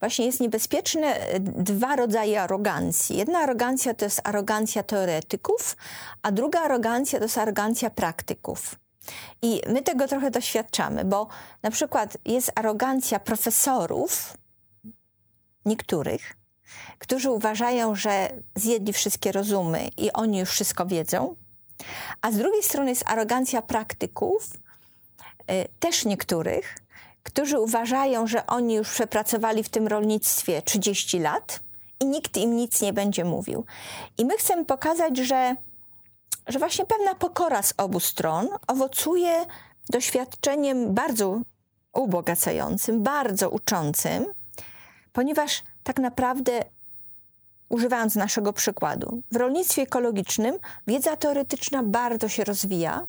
właśnie 0.00 0.26
jest 0.26 0.40
niebezpieczne 0.40 1.16
dwa 1.40 1.96
rodzaje 1.96 2.42
arogancji. 2.42 3.16
Jedna 3.16 3.38
arogancja 3.38 3.94
to 3.94 4.04
jest 4.04 4.20
arogancja 4.24 4.82
teoretyków, 4.82 5.76
a 6.22 6.32
druga 6.32 6.60
arogancja 6.60 7.18
to 7.18 7.24
jest 7.24 7.38
arogancja 7.38 7.90
praktyków. 7.90 8.74
I 9.42 9.62
my 9.68 9.82
tego 9.82 10.08
trochę 10.08 10.30
doświadczamy, 10.30 11.04
bo 11.04 11.28
na 11.62 11.70
przykład 11.70 12.18
jest 12.24 12.52
arogancja 12.54 13.20
profesorów, 13.20 14.36
niektórych, 15.64 16.36
którzy 16.98 17.30
uważają, 17.30 17.94
że 17.94 18.28
zjedli 18.54 18.92
wszystkie 18.92 19.32
rozumy 19.32 19.88
i 19.96 20.12
oni 20.12 20.38
już 20.38 20.50
wszystko 20.50 20.86
wiedzą, 20.86 21.36
a 22.20 22.32
z 22.32 22.36
drugiej 22.36 22.62
strony 22.62 22.90
jest 22.90 23.04
arogancja 23.06 23.62
praktyków, 23.62 24.50
y, 25.50 25.68
też 25.80 26.04
niektórych, 26.04 26.78
którzy 27.28 27.60
uważają, 27.60 28.26
że 28.26 28.46
oni 28.46 28.74
już 28.74 28.90
przepracowali 28.90 29.64
w 29.64 29.68
tym 29.68 29.86
rolnictwie 29.86 30.62
30 30.62 31.18
lat 31.18 31.60
i 32.00 32.06
nikt 32.06 32.36
im 32.36 32.56
nic 32.56 32.80
nie 32.80 32.92
będzie 32.92 33.24
mówił. 33.24 33.64
I 34.18 34.24
my 34.24 34.36
chcemy 34.36 34.64
pokazać, 34.64 35.16
że, 35.16 35.54
że 36.46 36.58
właśnie 36.58 36.84
pewna 36.86 37.14
pokora 37.14 37.62
z 37.62 37.74
obu 37.76 38.00
stron 38.00 38.48
owocuje 38.66 39.46
doświadczeniem 39.90 40.94
bardzo 40.94 41.40
ubogacającym, 41.94 43.02
bardzo 43.02 43.50
uczącym, 43.50 44.26
ponieważ 45.12 45.62
tak 45.82 45.98
naprawdę 45.98 46.64
używając 47.68 48.14
naszego 48.14 48.52
przykładu, 48.52 49.22
w 49.32 49.36
rolnictwie 49.36 49.82
ekologicznym 49.82 50.58
wiedza 50.86 51.16
teoretyczna 51.16 51.82
bardzo 51.82 52.28
się 52.28 52.44
rozwija 52.44 53.06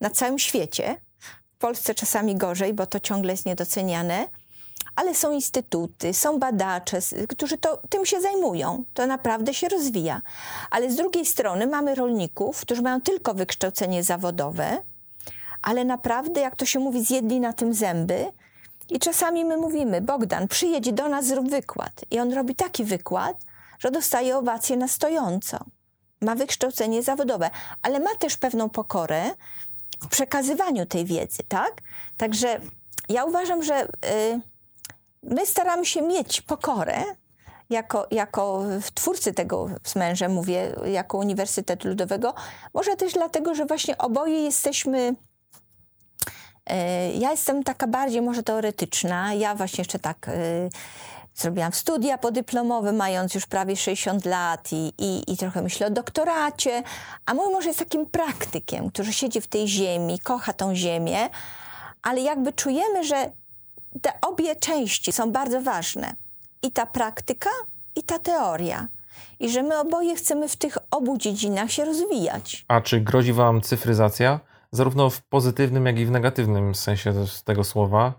na 0.00 0.10
całym 0.10 0.38
świecie, 0.38 1.00
w 1.56 1.58
Polsce 1.58 1.94
czasami 1.94 2.36
gorzej, 2.36 2.74
bo 2.74 2.86
to 2.86 3.00
ciągle 3.00 3.32
jest 3.32 3.46
niedoceniane, 3.46 4.28
ale 4.96 5.14
są 5.14 5.32
instytuty, 5.32 6.14
są 6.14 6.38
badacze, 6.38 6.98
którzy 7.28 7.58
to, 7.58 7.80
tym 7.88 8.06
się 8.06 8.20
zajmują. 8.20 8.84
To 8.94 9.06
naprawdę 9.06 9.54
się 9.54 9.68
rozwija. 9.68 10.22
Ale 10.70 10.90
z 10.90 10.96
drugiej 10.96 11.26
strony 11.26 11.66
mamy 11.66 11.94
rolników, 11.94 12.60
którzy 12.60 12.82
mają 12.82 13.00
tylko 13.00 13.34
wykształcenie 13.34 14.02
zawodowe, 14.02 14.82
ale 15.62 15.84
naprawdę, 15.84 16.40
jak 16.40 16.56
to 16.56 16.64
się 16.64 16.78
mówi, 16.78 17.04
zjedli 17.04 17.40
na 17.40 17.52
tym 17.52 17.74
zęby. 17.74 18.26
I 18.88 18.98
czasami 18.98 19.44
my 19.44 19.56
mówimy, 19.56 20.00
Bogdan, 20.00 20.48
przyjedź 20.48 20.92
do 20.92 21.08
nas, 21.08 21.26
zrób 21.26 21.50
wykład. 21.50 22.04
I 22.10 22.20
on 22.20 22.32
robi 22.32 22.54
taki 22.54 22.84
wykład, 22.84 23.36
że 23.78 23.90
dostaje 23.90 24.36
owację 24.36 24.76
na 24.76 24.88
stojąco. 24.88 25.58
ma 26.20 26.34
wykształcenie 26.34 27.02
zawodowe, 27.02 27.50
ale 27.82 28.00
ma 28.00 28.14
też 28.14 28.36
pewną 28.36 28.68
pokorę 28.68 29.30
w 30.00 30.08
przekazywaniu 30.08 30.86
tej 30.86 31.04
wiedzy, 31.04 31.42
tak? 31.48 31.72
Także 32.16 32.60
ja 33.08 33.24
uważam, 33.24 33.62
że 33.62 33.84
y, 33.84 34.40
my 35.22 35.46
staramy 35.46 35.86
się 35.86 36.02
mieć 36.02 36.40
pokorę, 36.40 37.04
jako, 37.70 38.06
jako 38.10 38.62
twórcy 38.94 39.32
tego 39.32 39.68
z 39.84 39.96
mężem, 39.96 40.32
mówię, 40.32 40.74
jako 40.84 41.18
Uniwersytetu 41.18 41.88
Ludowego, 41.88 42.34
może 42.74 42.96
też 42.96 43.12
dlatego, 43.12 43.54
że 43.54 43.66
właśnie 43.66 43.98
oboje 43.98 44.42
jesteśmy. 44.42 45.08
Y, 46.70 46.74
ja 47.18 47.30
jestem 47.30 47.64
taka 47.64 47.86
bardziej 47.86 48.22
może 48.22 48.42
teoretyczna. 48.42 49.34
Ja 49.34 49.54
właśnie 49.54 49.80
jeszcze 49.80 49.98
tak 49.98 50.28
y, 50.28 50.70
zrobiłam 51.36 51.72
studia 51.72 52.18
podyplomowe, 52.18 52.92
mając 52.92 53.34
już 53.34 53.46
prawie 53.46 53.76
60 53.76 54.24
lat 54.24 54.72
i, 54.72 54.92
i, 54.98 55.32
i 55.32 55.36
trochę 55.36 55.62
myślę 55.62 55.86
o 55.86 55.90
doktoracie. 55.90 56.82
A 57.26 57.34
mój 57.34 57.52
mąż 57.52 57.64
jest 57.64 57.78
takim 57.78 58.06
praktykiem, 58.06 58.90
który 58.90 59.12
siedzi 59.12 59.40
w 59.40 59.46
tej 59.46 59.68
ziemi, 59.68 60.18
kocha 60.18 60.52
tą 60.52 60.74
ziemię, 60.74 61.28
ale 62.02 62.20
jakby 62.20 62.52
czujemy, 62.52 63.04
że 63.04 63.30
te 64.02 64.12
obie 64.20 64.56
części 64.56 65.12
są 65.12 65.32
bardzo 65.32 65.62
ważne. 65.62 66.14
I 66.62 66.72
ta 66.72 66.86
praktyka, 66.86 67.50
i 67.96 68.02
ta 68.02 68.18
teoria. 68.18 68.88
I 69.40 69.50
że 69.50 69.62
my 69.62 69.78
oboje 69.78 70.16
chcemy 70.16 70.48
w 70.48 70.56
tych 70.56 70.78
obu 70.90 71.18
dziedzinach 71.18 71.70
się 71.70 71.84
rozwijać. 71.84 72.64
A 72.68 72.80
czy 72.80 73.00
grozi 73.00 73.32
Wam 73.32 73.60
cyfryzacja? 73.60 74.40
Zarówno 74.72 75.10
w 75.10 75.22
pozytywnym, 75.22 75.86
jak 75.86 75.98
i 75.98 76.06
w 76.06 76.10
negatywnym 76.10 76.74
sensie 76.74 77.12
tego 77.44 77.64
słowa. 77.64 78.12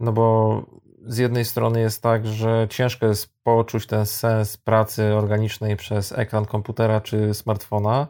No 0.00 0.12
bo 0.12 0.62
z 1.06 1.18
jednej 1.18 1.44
strony 1.44 1.80
jest 1.80 2.02
tak, 2.02 2.26
że 2.26 2.66
ciężko 2.70 3.06
jest 3.06 3.28
poczuć 3.42 3.86
ten 3.86 4.06
sens 4.06 4.56
pracy 4.56 5.04
organicznej 5.04 5.76
przez 5.76 6.12
ekran 6.12 6.44
komputera 6.44 7.00
czy 7.00 7.34
smartfona, 7.34 8.08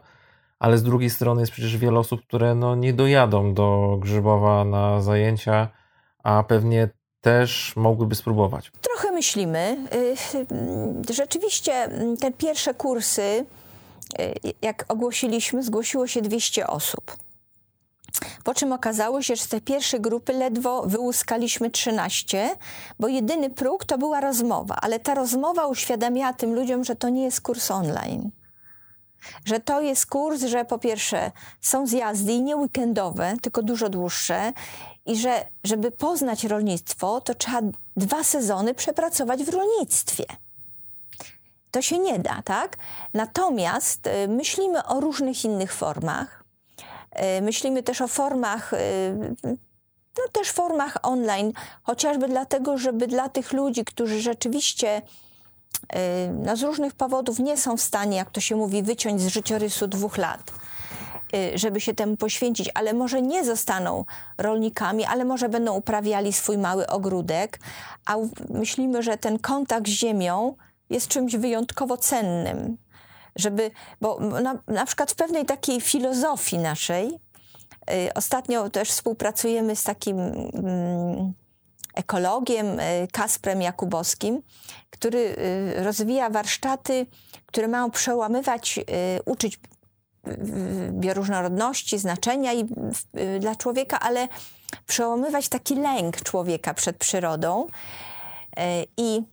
ale 0.59 0.77
z 0.77 0.83
drugiej 0.83 1.09
strony 1.09 1.41
jest 1.41 1.51
przecież 1.51 1.77
wiele 1.77 1.99
osób, 1.99 2.21
które 2.21 2.55
no 2.55 2.75
nie 2.75 2.93
dojadą 2.93 3.53
do 3.53 3.97
Grzybowa 3.99 4.65
na 4.65 5.01
zajęcia, 5.01 5.67
a 6.23 6.43
pewnie 6.43 6.89
też 7.21 7.73
mogłyby 7.75 8.15
spróbować. 8.15 8.71
Trochę 8.81 9.11
myślimy. 9.11 9.77
Y, 11.09 11.13
rzeczywiście 11.13 11.89
te 12.19 12.31
pierwsze 12.31 12.73
kursy, 12.73 13.45
y, 14.19 14.33
jak 14.61 14.85
ogłosiliśmy, 14.87 15.63
zgłosiło 15.63 16.07
się 16.07 16.21
200 16.21 16.67
osób. 16.67 17.17
Po 18.43 18.53
czym 18.53 18.73
okazało 18.73 19.21
się, 19.21 19.35
że 19.35 19.43
z 19.43 19.47
tej 19.47 19.61
pierwszej 19.61 20.01
grupy 20.01 20.33
ledwo 20.33 20.83
wyłuskaliśmy 20.85 21.69
13, 21.69 22.55
bo 22.99 23.07
jedyny 23.07 23.49
próg 23.49 23.85
to 23.85 23.97
była 23.97 24.21
rozmowa, 24.21 24.75
ale 24.81 24.99
ta 24.99 25.13
rozmowa 25.13 25.67
uświadamiała 25.67 26.33
tym 26.33 26.55
ludziom, 26.55 26.83
że 26.83 26.95
to 26.95 27.09
nie 27.09 27.23
jest 27.23 27.41
kurs 27.41 27.71
online. 27.71 28.31
Że 29.45 29.59
to 29.59 29.81
jest 29.81 30.05
kurs, 30.05 30.41
że 30.41 30.65
po 30.65 30.79
pierwsze 30.79 31.31
są 31.61 31.87
zjazdy 31.87 32.33
i 32.33 32.41
nie 32.41 32.57
weekendowe, 32.57 33.33
tylko 33.41 33.63
dużo 33.63 33.89
dłuższe 33.89 34.53
i 35.05 35.17
że 35.17 35.45
żeby 35.63 35.91
poznać 35.91 36.43
rolnictwo, 36.43 37.21
to 37.21 37.35
trzeba 37.35 37.61
dwa 37.97 38.23
sezony 38.23 38.73
przepracować 38.73 39.43
w 39.43 39.49
rolnictwie. 39.49 40.25
To 41.71 41.81
się 41.81 41.99
nie 41.99 42.19
da, 42.19 42.41
tak? 42.45 42.77
Natomiast 43.13 44.07
y, 44.07 44.27
myślimy 44.27 44.85
o 44.85 44.99
różnych 44.99 45.45
innych 45.45 45.73
formach. 45.73 46.42
E, 47.13 47.41
myślimy 47.41 47.83
też 47.83 48.01
o 48.01 48.07
formach, 48.07 48.73
e, 48.73 48.77
no 50.17 50.23
też 50.31 50.51
formach 50.51 50.97
online, 51.03 51.53
chociażby 51.83 52.27
dlatego, 52.27 52.77
żeby 52.77 53.07
dla 53.07 53.29
tych 53.29 53.53
ludzi, 53.53 53.85
którzy 53.85 54.21
rzeczywiście 54.21 55.01
e, 55.89 56.27
no, 56.27 56.55
z 56.57 56.63
różnych 56.63 56.93
powodów 56.93 57.39
nie 57.39 57.57
są 57.57 57.77
w 57.77 57.81
stanie, 57.81 58.17
jak 58.17 58.31
to 58.31 58.41
się 58.41 58.55
mówi, 58.55 58.83
wyciąć 58.83 59.21
z 59.21 59.27
życiorysu 59.27 59.87
dwóch 59.87 60.17
lat, 60.17 60.51
żeby 61.55 61.81
się 61.81 61.93
temu 61.93 62.17
poświęcić, 62.17 62.69
ale 62.73 62.93
może 62.93 63.21
nie 63.21 63.43
zostaną 63.45 64.05
rolnikami, 64.37 65.05
ale 65.05 65.25
może 65.25 65.49
będą 65.49 65.73
uprawiali 65.73 66.33
swój 66.33 66.57
mały 66.57 66.87
ogródek, 66.87 67.59
a 68.05 68.15
myślimy, 68.49 69.03
że 69.03 69.17
ten 69.17 69.39
kontakt 69.39 69.87
z 69.87 69.91
ziemią 69.91 70.55
jest 70.89 71.07
czymś 71.07 71.35
wyjątkowo 71.35 71.97
cennym 71.97 72.77
żeby, 73.35 73.71
bo 74.01 74.19
na, 74.19 74.59
na 74.67 74.85
przykład 74.85 75.11
w 75.11 75.15
pewnej 75.15 75.45
takiej 75.45 75.81
filozofii 75.81 76.57
naszej, 76.57 77.07
y, 77.07 78.13
ostatnio 78.15 78.69
też 78.69 78.89
współpracujemy 78.89 79.75
z 79.75 79.83
takim 79.83 80.19
mm, 80.19 81.33
ekologiem 81.95 82.79
y, 82.79 83.07
Kasprem 83.11 83.61
Jakubowskim, 83.61 84.41
który 84.89 85.19
y, 85.19 85.83
rozwija 85.83 86.29
warsztaty, 86.29 87.05
które 87.45 87.67
mają 87.67 87.91
przełamywać, 87.91 88.79
uczyć 89.25 89.59
bioróżnorodności, 90.91 91.99
znaczenia 91.99 92.53
i 92.53 92.65
dla 93.39 93.55
człowieka, 93.55 93.99
ale 93.99 94.27
przełamywać 94.87 95.49
taki 95.49 95.75
lęk 95.75 96.21
człowieka 96.21 96.73
przed 96.73 96.97
przyrodą. 96.97 97.67
I 98.97 99.23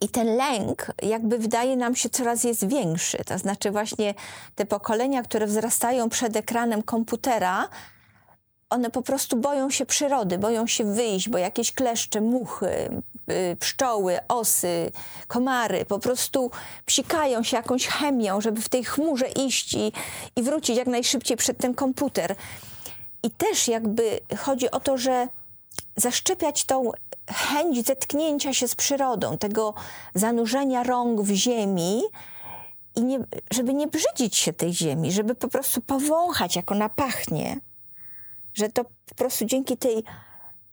i 0.00 0.08
ten 0.08 0.36
lęk 0.36 0.86
jakby 1.02 1.38
wydaje 1.38 1.76
nam 1.76 1.96
się 1.96 2.10
coraz 2.10 2.44
jest 2.44 2.68
większy. 2.68 3.18
To 3.24 3.38
znaczy 3.38 3.70
właśnie 3.70 4.14
te 4.54 4.66
pokolenia, 4.66 5.22
które 5.22 5.46
wzrastają 5.46 6.08
przed 6.08 6.36
ekranem 6.36 6.82
komputera, 6.82 7.68
one 8.70 8.90
po 8.90 9.02
prostu 9.02 9.36
boją 9.36 9.70
się 9.70 9.86
przyrody, 9.86 10.38
boją 10.38 10.66
się 10.66 10.94
wyjść, 10.94 11.28
bo 11.28 11.38
jakieś 11.38 11.72
kleszcze, 11.72 12.20
muchy, 12.20 13.02
y, 13.30 13.56
pszczoły, 13.56 14.18
osy, 14.28 14.92
komary 15.26 15.84
po 15.84 15.98
prostu 15.98 16.50
psikają 16.86 17.42
się 17.42 17.56
jakąś 17.56 17.86
chemią, 17.86 18.40
żeby 18.40 18.60
w 18.60 18.68
tej 18.68 18.84
chmurze 18.84 19.28
iść 19.28 19.74
i, 19.74 19.92
i 20.36 20.42
wrócić 20.42 20.76
jak 20.76 20.86
najszybciej 20.86 21.36
przed 21.36 21.58
ten 21.58 21.74
komputer. 21.74 22.36
I 23.22 23.30
też 23.30 23.68
jakby 23.68 24.20
chodzi 24.38 24.70
o 24.70 24.80
to, 24.80 24.98
że 24.98 25.28
zaszczepiać 25.96 26.64
tą 26.64 26.90
chęć 27.30 27.86
zetknięcia 27.86 28.54
się 28.54 28.68
z 28.68 28.74
przyrodą, 28.74 29.38
tego 29.38 29.74
zanurzenia 30.14 30.82
rąk 30.82 31.20
w 31.20 31.32
ziemi 31.32 32.02
i 32.96 33.02
nie, 33.02 33.18
żeby 33.52 33.74
nie 33.74 33.86
brzydzić 33.86 34.36
się 34.36 34.52
tej 34.52 34.74
ziemi, 34.74 35.12
żeby 35.12 35.34
po 35.34 35.48
prostu 35.48 35.80
powąchać, 35.80 36.56
jak 36.56 36.72
ona 36.72 36.88
pachnie, 36.88 37.60
że 38.54 38.68
to 38.68 38.84
po 38.84 39.14
prostu 39.14 39.44
dzięki 39.44 39.76
tej 39.76 40.04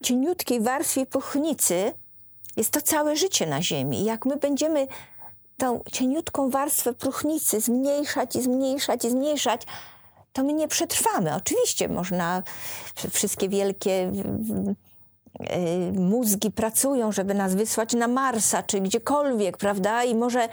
cieniutkiej 0.04 0.62
warstwie 0.62 1.06
puchnicy 1.06 1.94
jest 2.58 2.72
to 2.72 2.82
całe 2.82 3.16
życie 3.16 3.48
na 3.48 3.62
ziemi. 3.62 4.04
Jak 4.04 4.26
my 4.26 4.38
będziemy 4.38 4.88
tą 5.58 5.82
cieniutką 5.92 6.50
warstwę 6.50 6.94
próchnicy 6.94 7.62
zmniejszać 7.62 8.36
i 8.36 8.42
zmniejszać 8.42 9.06
i 9.06 9.10
zmniejszać, 9.10 9.62
to 10.34 10.44
my 10.44 10.54
nie 10.54 10.68
przetrwamy. 10.68 11.36
Oczywiście 11.36 11.90
można 11.90 12.44
wszystkie 13.12 13.50
wielkie 13.50 14.12
mózgi 15.94 16.52
pracują, 16.52 17.12
żeby 17.12 17.34
nas 17.34 17.56
wysłać 17.56 17.94
na 17.94 18.08
Marsa 18.08 18.64
czy 18.64 18.82
gdziekolwiek, 18.82 19.58
prawda? 19.58 20.04
I 20.04 20.16
może, 20.16 20.50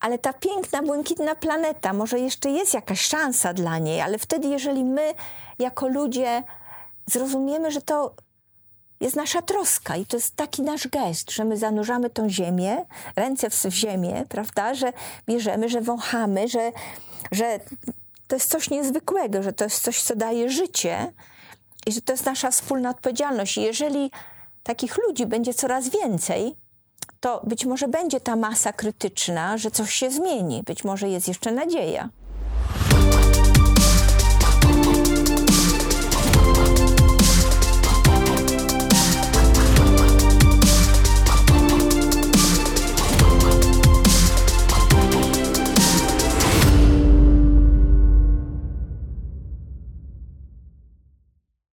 ale 0.00 0.18
ta 0.18 0.32
piękna, 0.32 0.82
błękitna 0.82 1.34
planeta, 1.34 1.92
może 1.92 2.18
jeszcze 2.18 2.50
jest 2.50 2.74
jakaś 2.74 3.00
szansa 3.00 3.54
dla 3.54 3.78
niej, 3.78 4.00
ale 4.00 4.18
wtedy, 4.18 4.48
jeżeli 4.48 4.84
my 4.84 5.14
jako 5.58 5.88
ludzie 5.88 6.42
zrozumiemy, 7.06 7.70
że 7.70 7.82
to 7.82 8.14
jest 9.00 9.16
nasza 9.16 9.42
troska 9.42 9.96
i 9.96 10.06
to 10.06 10.16
jest 10.16 10.36
taki 10.36 10.62
nasz 10.62 10.88
gest, 10.88 11.30
że 11.30 11.44
my 11.44 11.56
zanurzamy 11.56 12.10
tą 12.10 12.28
ziemię, 12.28 12.84
ręce 13.16 13.50
w 13.50 13.74
ziemię, 13.74 14.24
prawda, 14.28 14.74
że 14.74 14.92
bierzemy, 15.26 15.68
że 15.68 15.80
wąchamy, 15.80 16.48
że, 16.48 16.72
że 17.32 17.60
to 18.28 18.36
jest 18.36 18.50
coś 18.50 18.70
niezwykłego, 18.70 19.42
że 19.42 19.52
to 19.52 19.64
jest 19.64 19.82
coś, 19.82 20.02
co 20.02 20.16
daje 20.16 20.50
życie, 20.50 21.12
i 21.86 21.92
że 21.92 22.02
to 22.02 22.12
jest 22.12 22.26
nasza 22.26 22.50
wspólna 22.50 22.90
odpowiedzialność. 22.90 23.58
I 23.58 23.62
jeżeli 23.62 24.10
takich 24.62 24.98
ludzi 25.06 25.26
będzie 25.26 25.54
coraz 25.54 25.88
więcej, 25.88 26.56
to 27.20 27.42
być 27.44 27.64
może 27.64 27.88
będzie 27.88 28.20
ta 28.20 28.36
masa 28.36 28.72
krytyczna, 28.72 29.58
że 29.58 29.70
coś 29.70 29.94
się 29.94 30.10
zmieni. 30.10 30.62
Być 30.62 30.84
może 30.84 31.08
jest 31.08 31.28
jeszcze 31.28 31.52
nadzieja. 31.52 32.08